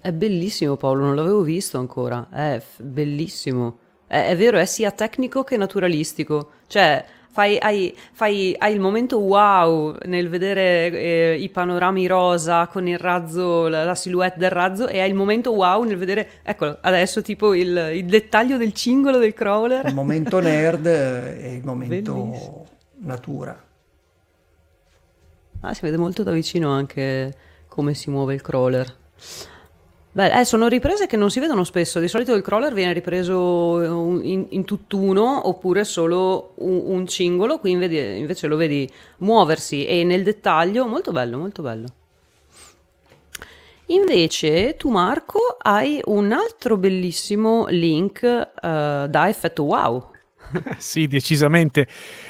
[0.00, 2.28] È bellissimo Paolo, non l'avevo visto ancora.
[2.30, 3.78] È f- bellissimo.
[4.06, 6.50] È, è vero, è sia tecnico che naturalistico.
[6.66, 12.88] Cioè, fai, hai, fai, hai il momento wow nel vedere eh, i panorami rosa con
[12.88, 16.78] il razzo, la, la, silhouette del razzo, e hai il momento wow nel vedere, eccolo,
[16.80, 19.86] adesso tipo il, il dettaglio del cingolo del crawler.
[19.86, 22.66] Il momento nerd e il momento Bellissimo.
[23.02, 23.64] natura.
[25.60, 27.34] Ah, si vede molto da vicino anche
[27.68, 28.96] come si muove il crawler.
[30.18, 32.00] Beh, eh, sono riprese che non si vedono spesso.
[32.00, 37.60] Di solito il crawler viene ripreso in, in tutt'uno oppure solo un, un cingolo.
[37.60, 40.88] Qui invece lo vedi muoversi e nel dettaglio.
[40.88, 41.86] Molto bello, molto bello.
[43.86, 50.10] Invece tu Marco hai un altro bellissimo link uh, da effetto wow.
[50.78, 51.86] sì, decisamente.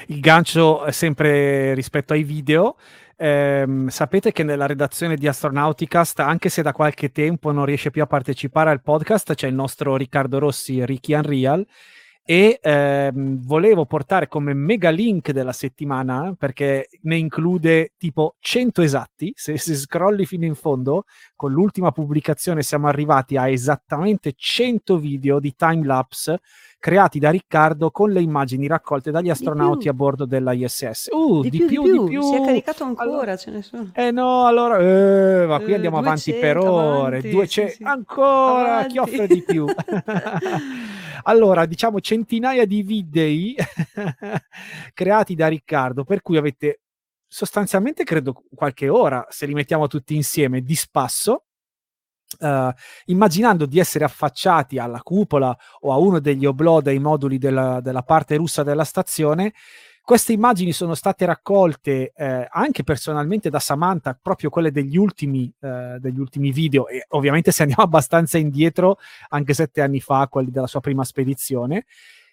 [0.09, 2.75] Il gancio è sempre rispetto ai video
[3.19, 8.01] ehm, sapete che nella redazione di Astronauticast, anche se da qualche tempo non riesce più
[8.01, 11.65] a partecipare al podcast, c'è il nostro Riccardo Rossi, Ricky Unreal,
[12.29, 19.33] e ehm, volevo portare come mega link della settimana perché ne include tipo 100 esatti
[19.35, 21.05] se, se scrolli fino in fondo
[21.35, 26.39] con l'ultima pubblicazione siamo arrivati a esattamente 100 video di time lapse
[26.79, 31.09] creati da Riccardo con le immagini raccolte dagli astronauti a bordo della ISS.
[31.11, 33.51] Uh, di, di, più, più, di, più, di più, Si è caricato ancora, allora, ce
[33.51, 33.91] ne sono.
[33.93, 37.17] Eh no, allora, eh, ma qui eh, andiamo 200, avanti per ore.
[37.17, 37.83] Avanti, 200, sì, sì.
[37.83, 38.93] Ancora, avanti.
[38.93, 39.65] chi offre di più?
[41.23, 43.55] allora, diciamo centinaia di video
[44.93, 46.79] creati da Riccardo, per cui avete
[47.27, 51.43] sostanzialmente, credo, qualche ora, se li mettiamo tutti insieme, di spasso
[52.37, 52.71] Uh,
[53.05, 58.03] immaginando di essere affacciati alla cupola o a uno degli oblò dei moduli della, della
[58.03, 59.51] parte russa della stazione,
[60.09, 65.97] queste immagini sono state raccolte eh, anche personalmente da Samantha, proprio quelle degli ultimi, eh,
[65.99, 70.65] degli ultimi, video, e ovviamente se andiamo abbastanza indietro, anche sette anni fa, quelli della
[70.65, 71.85] sua prima spedizione.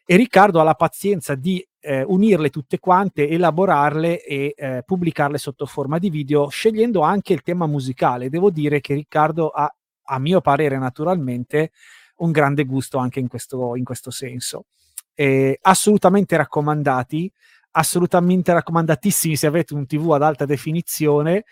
[0.07, 5.66] E Riccardo ha la pazienza di eh, unirle tutte quante, elaborarle e eh, pubblicarle sotto
[5.66, 8.30] forma di video, scegliendo anche il tema musicale.
[8.30, 9.70] Devo dire che Riccardo ha
[10.07, 11.73] a mio parere naturalmente,
[12.17, 14.67] un grande gusto anche in questo, in questo senso.
[15.15, 17.31] E assolutamente raccomandati,
[17.73, 21.45] assolutamente raccomandatissimi se avete un TV ad alta definizione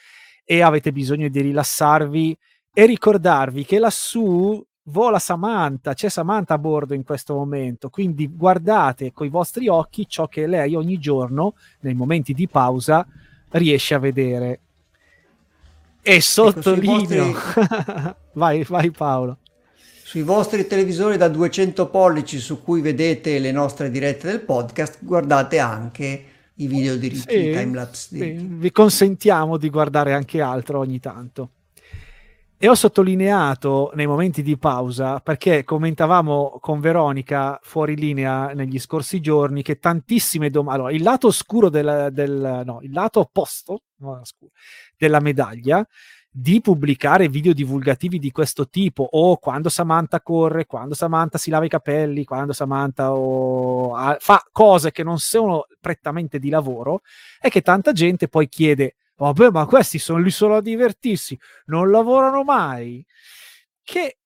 [0.44, 2.36] e avete bisogno di rilassarvi
[2.72, 9.12] e ricordarvi che lassù vola Samantha, c'è Samantha a bordo in questo momento, quindi guardate
[9.12, 13.06] con i vostri occhi ciò che lei ogni giorno, nei momenti di pausa,
[13.50, 14.60] riesce a vedere.
[16.06, 17.32] E sottolineo.
[17.32, 17.64] Vostri...
[18.34, 19.38] vai, vai Paolo.
[20.04, 25.58] Sui vostri televisori da 200 pollici su cui vedete le nostre dirette del podcast, guardate
[25.58, 26.24] anche
[26.56, 31.00] i video di Ricky, sì, timelapse di Sì, vi consentiamo di guardare anche altro ogni
[31.00, 31.52] tanto.
[32.58, 39.20] E ho sottolineato nei momenti di pausa, perché commentavamo con Veronica fuori linea negli scorsi
[39.20, 40.80] giorni, che tantissime domande...
[40.80, 42.10] Allora, il lato oscuro del...
[42.12, 44.20] del no, il lato opposto no,
[44.96, 45.86] della medaglia
[46.36, 51.64] di pubblicare video divulgativi di questo tipo o quando Samantha corre, quando Samantha si lava
[51.64, 57.02] i capelli, quando Samantha oh, fa cose che non sono prettamente di lavoro,
[57.38, 61.90] è che tanta gente poi chiede vabbè ma questi sono lì solo a divertirsi, non
[61.90, 63.04] lavorano mai,
[63.82, 64.18] che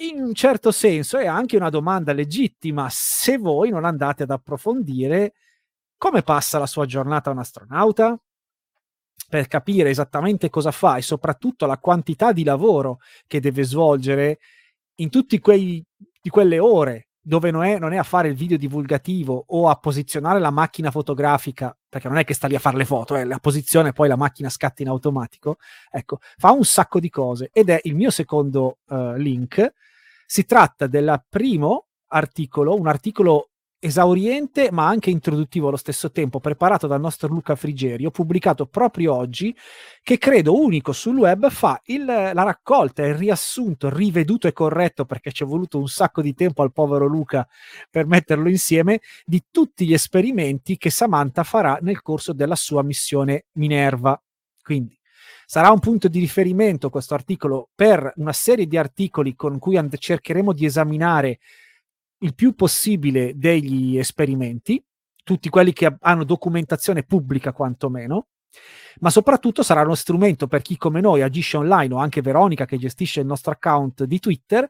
[0.00, 5.34] in un certo senso è anche una domanda legittima se voi non andate ad approfondire
[5.96, 8.16] come passa la sua giornata un astronauta,
[9.28, 14.38] per capire esattamente cosa fa e soprattutto la quantità di lavoro che deve svolgere
[14.96, 19.68] in tutte quelle ore dove non è, non è, a fare il video divulgativo o
[19.68, 23.16] a posizionare la macchina fotografica, perché non è che sta lì a fare le foto,
[23.16, 25.58] eh, la posizione poi la macchina scatta in automatico,
[25.90, 29.74] ecco, fa un sacco di cose ed è il mio secondo uh, link.
[30.24, 33.50] Si tratta del primo articolo, un articolo
[33.80, 39.54] esauriente ma anche introduttivo allo stesso tempo, preparato dal nostro Luca Frigerio, pubblicato proprio oggi,
[40.02, 45.32] che credo unico sul web, fa il, la raccolta, il riassunto riveduto e corretto, perché
[45.32, 47.46] ci è voluto un sacco di tempo al povero Luca
[47.90, 53.46] per metterlo insieme, di tutti gli esperimenti che Samantha farà nel corso della sua missione
[53.52, 54.20] Minerva.
[54.62, 54.98] Quindi
[55.46, 59.96] sarà un punto di riferimento questo articolo per una serie di articoli con cui and-
[59.96, 61.38] cercheremo di esaminare
[62.18, 64.82] il più possibile degli esperimenti,
[65.22, 68.28] tutti quelli che hanno documentazione pubblica quantomeno,
[69.00, 72.78] ma soprattutto sarà uno strumento per chi come noi agisce online o anche Veronica che
[72.78, 74.68] gestisce il nostro account di Twitter,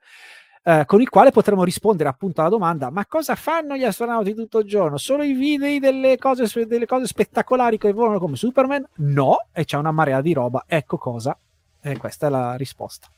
[0.65, 4.59] eh, con il quale potremo rispondere appunto alla domanda ma cosa fanno gli astronauti tutto
[4.59, 4.97] il giorno?
[4.97, 8.87] Solo i video delle cose, delle cose spettacolari che volano come Superman?
[8.97, 11.39] No, e c'è una marea di roba, ecco cosa,
[11.81, 13.09] e questa è la risposta.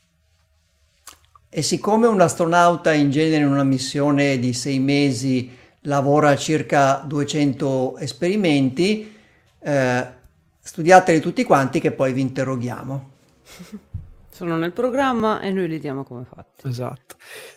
[1.53, 7.03] E siccome un astronauta in genere in una missione di sei mesi lavora a circa
[7.05, 9.13] 200 esperimenti,
[9.59, 10.07] eh,
[10.61, 13.09] studiateli tutti quanti che poi vi interroghiamo.
[14.31, 16.69] Sono nel programma e noi li diamo come fatti.
[16.69, 17.15] Esatto.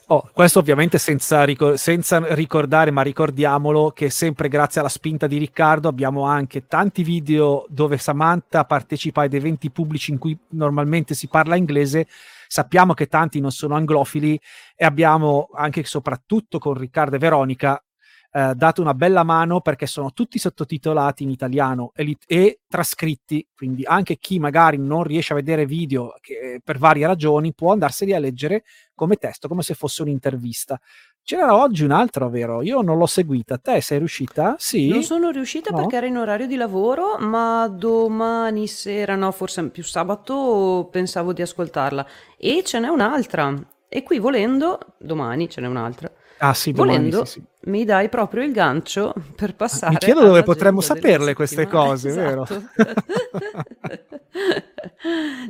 [0.09, 5.39] Oh, questo ovviamente senza, ricor- senza, ricordare, ma ricordiamolo che sempre grazie alla spinta di
[5.39, 11.29] Riccardo abbiamo anche tanti video dove Samantha partecipa ad eventi pubblici in cui normalmente si
[11.29, 12.09] parla inglese
[12.55, 14.41] sappiamo che tanti non sono anglofili
[14.77, 17.85] e abbiamo anche e soprattutto con Riccardo e Veronica
[18.31, 23.45] eh, dato una bella mano perché sono tutti sottotitolati in italiano e, li, e, trascritti,
[23.57, 28.15] quindi anche chi magari non riesce a vedere video che, per varie ragioni può andarseli
[28.15, 28.63] a leggere
[28.95, 30.81] come testo, come se fosse un'intervista.
[31.27, 32.61] C'era oggi un altro, vero?
[32.61, 33.57] Io non l'ho seguita.
[33.57, 34.57] Te sei riuscita?
[34.59, 34.89] Sì.
[34.89, 35.79] Non sono riuscita no?
[35.79, 41.41] perché era in orario di lavoro, ma domani sera, no, forse più sabato, pensavo di
[41.41, 42.07] ascoltarla.
[42.37, 43.59] E ce n'è un'altra.
[43.89, 46.13] E qui volendo, domani ce n'è un'altra.
[46.39, 47.71] Ah sì, Volendo, domani, sì, sì.
[47.71, 49.93] mi dai proprio il gancio per passare.
[49.93, 52.45] Mi chiedo dove potremmo saperle queste cose, esatto.
[52.45, 52.47] vero?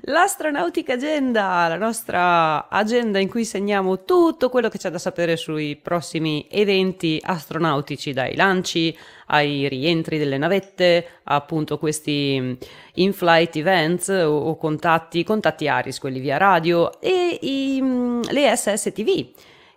[0.03, 5.76] L'astronautica agenda, la nostra agenda in cui segniamo tutto quello che c'è da sapere sui
[5.76, 8.97] prossimi eventi astronautici, dai lanci
[9.28, 12.59] ai rientri delle navette, appunto questi
[12.95, 17.82] in-flight events o, o contatti, contatti Aris, quelli via radio e i,
[18.30, 19.26] le SSTV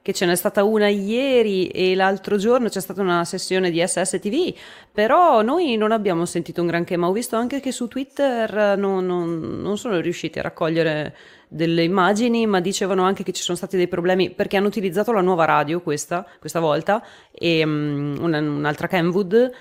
[0.08, 4.55] che ce n'è stata una ieri e l'altro giorno c'è stata una sessione di SSTV,
[4.89, 9.05] però noi non abbiamo sentito un granché, ma ho visto anche che su Twitter non,
[9.05, 11.14] non, non sono riusciti a raccogliere
[11.49, 15.20] delle immagini, ma dicevano anche che ci sono stati dei problemi perché hanno utilizzato la
[15.20, 19.51] nuova radio questa, questa volta e um, una, un'altra Kenwood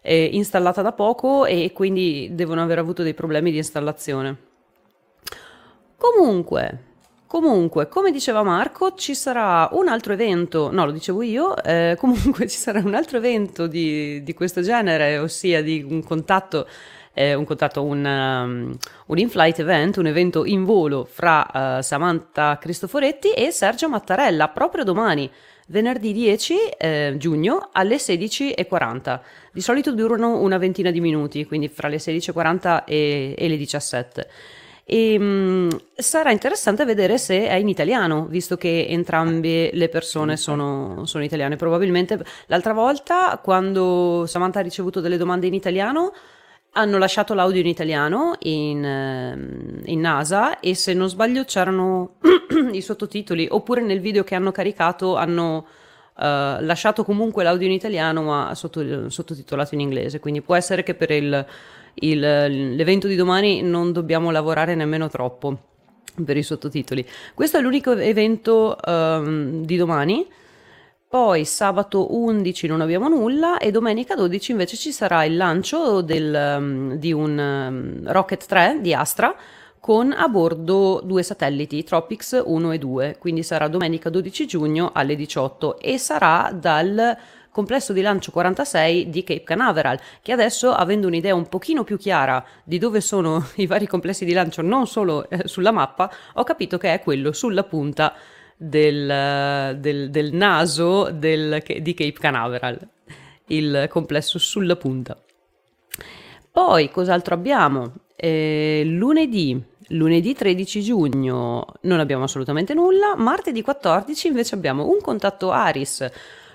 [0.00, 4.36] eh, installata da poco e quindi devono aver avuto dei problemi di installazione.
[5.96, 6.93] Comunque,
[7.34, 12.46] Comunque, come diceva Marco, ci sarà un altro evento, no, lo dicevo io, eh, comunque
[12.46, 16.68] ci sarà un altro evento di, di questo genere, ossia di un contatto,
[17.12, 18.76] eh, un, contatto un, um,
[19.06, 24.84] un in-flight event, un evento in volo fra uh, Samantha Cristoforetti e Sergio Mattarella, proprio
[24.84, 25.28] domani,
[25.66, 29.20] venerdì 10 eh, giugno alle 16.40.
[29.50, 34.28] Di solito durano una ventina di minuti, quindi fra le 16.40 e, e le 17.
[34.86, 40.36] E mh, mm, sarà interessante vedere se è in italiano, visto che entrambe le persone
[40.36, 41.56] sono, sono, italiane.
[41.56, 46.12] Probabilmente l'altra volta, quando Samantha ha ricevuto delle domande in italiano,
[46.76, 52.16] hanno lasciato l'audio in italiano in, ehm, in NASA e se non sbaglio c'erano
[52.72, 55.66] i sottotitoli, oppure nel video che hanno caricato hanno
[56.16, 60.94] Uh, lasciato comunque l'audio in italiano ma sotto, sottotitolato in inglese, quindi può essere che
[60.94, 61.44] per il,
[61.94, 65.58] il, l'evento di domani non dobbiamo lavorare nemmeno troppo
[66.24, 67.06] per i sottotitoli.
[67.34, 70.26] Questo è l'unico evento um, di domani.
[71.08, 76.56] Poi sabato 11 non abbiamo nulla e domenica 12 invece ci sarà il lancio del,
[76.58, 79.34] um, di un um, Rocket 3 di Astra
[79.78, 85.14] con a bordo due satelliti, Tropics 1 e 2, quindi sarà domenica 12 giugno alle
[85.14, 87.16] 18 e sarà dal
[87.54, 92.44] complesso di lancio 46 di Cape Canaveral, che adesso, avendo un'idea un pochino più chiara
[92.64, 96.78] di dove sono i vari complessi di lancio, non solo eh, sulla mappa, ho capito
[96.78, 98.12] che è quello sulla punta
[98.56, 102.76] del, del, del naso del, di Cape Canaveral,
[103.46, 105.16] il complesso sulla punta.
[106.50, 107.92] Poi, cos'altro abbiamo?
[108.16, 115.52] Eh, lunedì, lunedì 13 giugno non abbiamo assolutamente nulla, martedì 14 invece abbiamo un contatto
[115.52, 116.10] Aris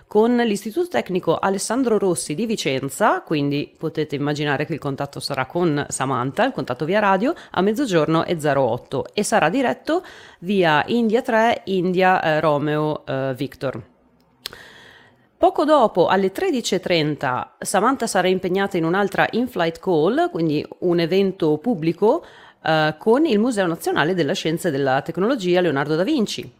[0.09, 5.85] con l'Istituto Tecnico Alessandro Rossi di Vicenza, quindi potete immaginare che il contatto sarà con
[5.87, 10.03] Samantha, il contatto via radio, a mezzogiorno e 08 e sarà diretto
[10.39, 13.83] via India 3, India eh, Romeo eh, Victor.
[15.37, 22.25] Poco dopo, alle 13.30, Samantha sarà impegnata in un'altra in-flight call, quindi un evento pubblico
[22.63, 26.51] eh, con il Museo Nazionale della Scienza e della Tecnologia Leonardo da Vinci.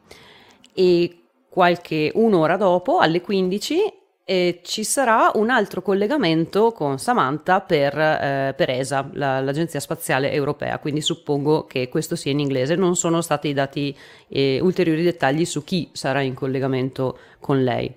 [0.72, 1.19] E
[1.50, 3.94] qualche un'ora dopo, alle 15,
[4.30, 10.32] eh, ci sarà un altro collegamento con Samantha per, eh, per ESA, la, l'Agenzia Spaziale
[10.32, 12.76] Europea, quindi suppongo che questo sia in inglese.
[12.76, 13.96] Non sono stati dati
[14.28, 17.92] eh, ulteriori dettagli su chi sarà in collegamento con lei.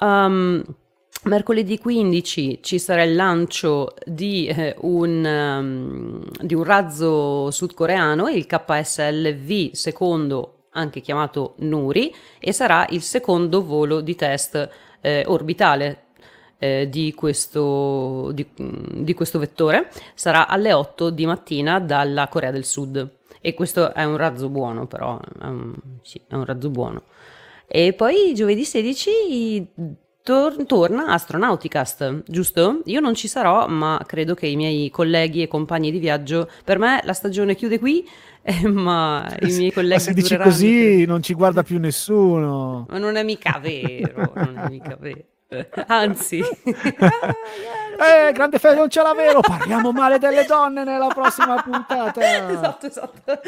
[0.00, 0.64] Um,
[1.22, 8.46] Mercoledì 15 ci sarà il lancio di, eh, un, um, di un razzo sudcoreano, il
[8.46, 14.68] KSLV secondo, anche chiamato Nuri, e sarà il secondo volo di test
[15.00, 16.04] eh, orbitale
[16.58, 19.88] eh, di, questo, di, di, questo, vettore.
[20.14, 23.14] Sarà alle 8 di mattina dalla Corea del Sud.
[23.40, 25.20] E questo è un razzo buono, però.
[25.40, 27.02] Un, sì, è un razzo buono.
[27.66, 29.68] E poi giovedì 16
[30.26, 32.80] tor- torna Astronauticast, giusto?
[32.86, 36.80] Io non ci sarò, ma credo che i miei colleghi e compagni di viaggio, per
[36.80, 38.04] me la stagione chiude qui,
[38.42, 39.94] eh, ma i miei colleghi...
[39.94, 42.86] ma se dici così non ci guarda più nessuno.
[42.88, 45.22] Ma non è mica vero, non è mica vero.
[45.86, 49.42] Anzi, eh, grande fede, non ce l'avevo.
[49.42, 52.50] Parliamo male delle donne nella prossima puntata.
[52.50, 53.40] Esatto, esatto.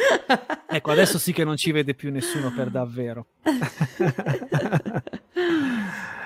[0.68, 3.26] Ecco, adesso sì che non ci vede più nessuno per davvero.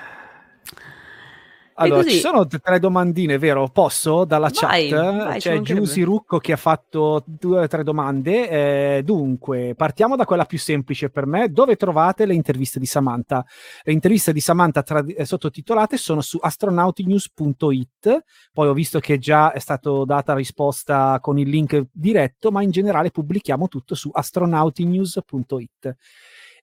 [1.74, 3.68] Allora, ci sono tre domandine, vero?
[3.68, 4.24] Posso?
[4.24, 8.48] Dalla vai, chat vai, c'è Giusy Rucco che ha fatto due o tre domande.
[8.48, 11.50] Eh, dunque, partiamo da quella più semplice per me.
[11.50, 13.44] Dove trovate le interviste di Samantha?
[13.82, 18.24] Le interviste di Samantha tra- eh, sottotitolate sono su astronautinews.it.
[18.52, 22.70] Poi ho visto che già è stata data risposta con il link diretto, ma in
[22.70, 25.96] generale pubblichiamo tutto su astronautinews.it.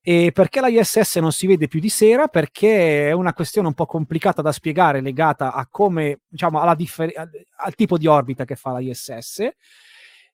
[0.01, 2.27] E perché la ISS non si vede più di sera?
[2.27, 7.13] Perché è una questione un po' complicata da spiegare, legata a come, diciamo, differ-
[7.57, 9.49] al tipo di orbita che fa la ISS.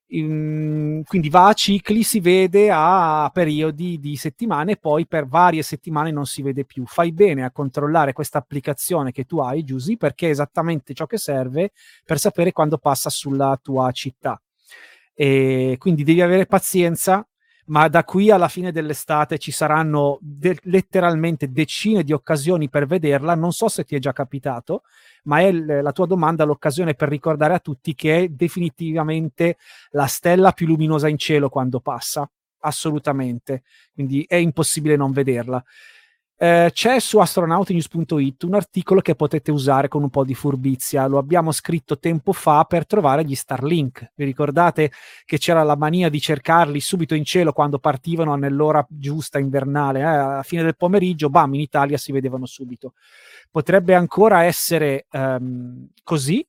[0.10, 6.12] In, quindi va a cicli, si vede a periodi di settimane, poi per varie settimane
[6.12, 6.86] non si vede più.
[6.86, 11.18] Fai bene a controllare questa applicazione che tu hai, Giusy, perché è esattamente ciò che
[11.18, 11.72] serve
[12.06, 14.40] per sapere quando passa sulla tua città.
[15.16, 17.28] E quindi devi avere pazienza,
[17.68, 23.36] ma da qui alla fine dell'estate ci saranno de- letteralmente decine di occasioni per vederla.
[23.36, 24.84] Non so se ti è già capitato,
[25.24, 29.58] ma è l- la tua domanda l'occasione per ricordare a tutti che è definitivamente
[29.92, 32.30] la stella più luminosa in cielo quando passa.
[32.60, 33.64] Assolutamente.
[33.94, 35.64] Quindi è impossibile non vederla.
[36.38, 41.08] Eh, c'è su astronautinews.it un articolo che potete usare con un po' di furbizia.
[41.08, 44.12] Lo abbiamo scritto tempo fa per trovare gli Starlink.
[44.16, 44.92] Vi ricordate
[45.24, 50.00] che c'era la mania di cercarli subito in cielo quando partivano nell'ora giusta invernale?
[50.00, 50.04] Eh?
[50.04, 52.94] Alla fine del pomeriggio, bam, in Italia si vedevano subito.
[53.50, 56.46] Potrebbe ancora essere um, così,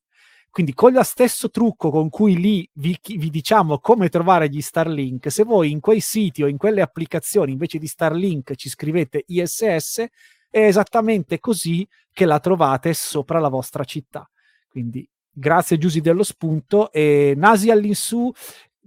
[0.57, 5.31] quindi con lo stesso trucco con cui lì vi, vi, diciamo come trovare gli Starlink,
[5.31, 10.03] se voi in quei siti o in quelle applicazioni invece di Starlink ci scrivete ISS,
[10.49, 14.27] è esattamente così che la trovate sopra la vostra città.
[14.67, 18.31] Quindi grazie Giusy dello spunto e nasi all'insù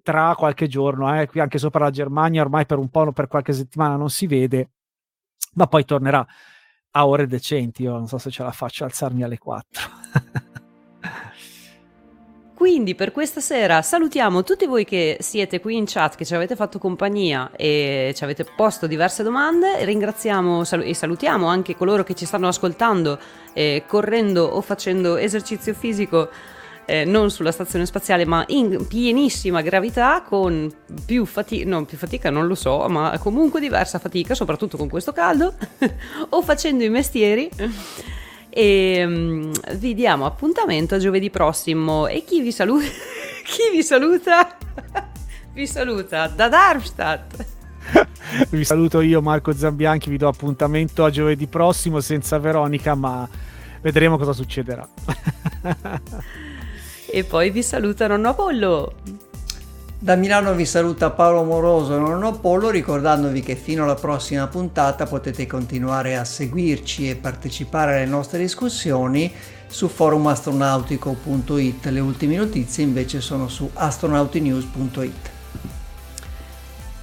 [0.03, 3.53] tra qualche giorno, eh, qui anche sopra la Germania ormai per un po', per qualche
[3.53, 4.71] settimana non si vede,
[5.55, 6.27] ma poi tornerà
[6.91, 9.91] a ore decenti, io non so se ce la faccio alzarmi alle 4.
[12.61, 16.57] Quindi per questa sera salutiamo tutti voi che siete qui in chat, che ci avete
[16.57, 19.82] fatto compagnia e ci avete posto diverse domande.
[19.87, 23.19] Ringraziamo sal- e salutiamo anche coloro che ci stanno ascoltando
[23.55, 26.28] eh, correndo o facendo esercizio fisico.
[26.85, 30.70] Eh, non sulla stazione spaziale, ma in pienissima gravità, con
[31.07, 35.12] più fatica, non più fatica, non lo so, ma comunque diversa fatica, soprattutto con questo
[35.12, 35.55] caldo,
[36.28, 37.49] o facendo i mestieri
[38.51, 42.86] e um, vi diamo appuntamento a giovedì prossimo e chi vi saluta?
[43.47, 44.56] chi vi saluta?
[45.55, 47.47] vi saluta da Darmstadt.
[48.51, 53.28] vi saluto io Marco Zambianchi, vi do appuntamento a giovedì prossimo senza Veronica, ma
[53.81, 54.86] vedremo cosa succederà.
[57.10, 58.94] e poi vi saluta nonno Apollo.
[60.02, 65.47] Da Milano vi saluta Paolo Moroso non Apollo ricordandovi che fino alla prossima puntata potete
[65.47, 69.31] continuare a seguirci e partecipare alle nostre discussioni
[69.66, 71.85] su forumastronautico.it.
[71.85, 75.31] Le ultime notizie invece sono su astronautinews.it.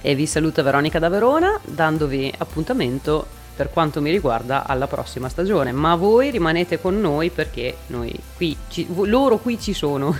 [0.00, 5.70] E vi saluta Veronica da Verona dandovi appuntamento per quanto mi riguarda alla prossima stagione,
[5.70, 10.16] ma voi rimanete con noi perché noi qui ci, loro qui ci sono.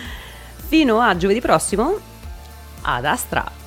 [0.70, 1.98] Fino a giovedì prossimo,
[2.82, 3.59] ad Astra!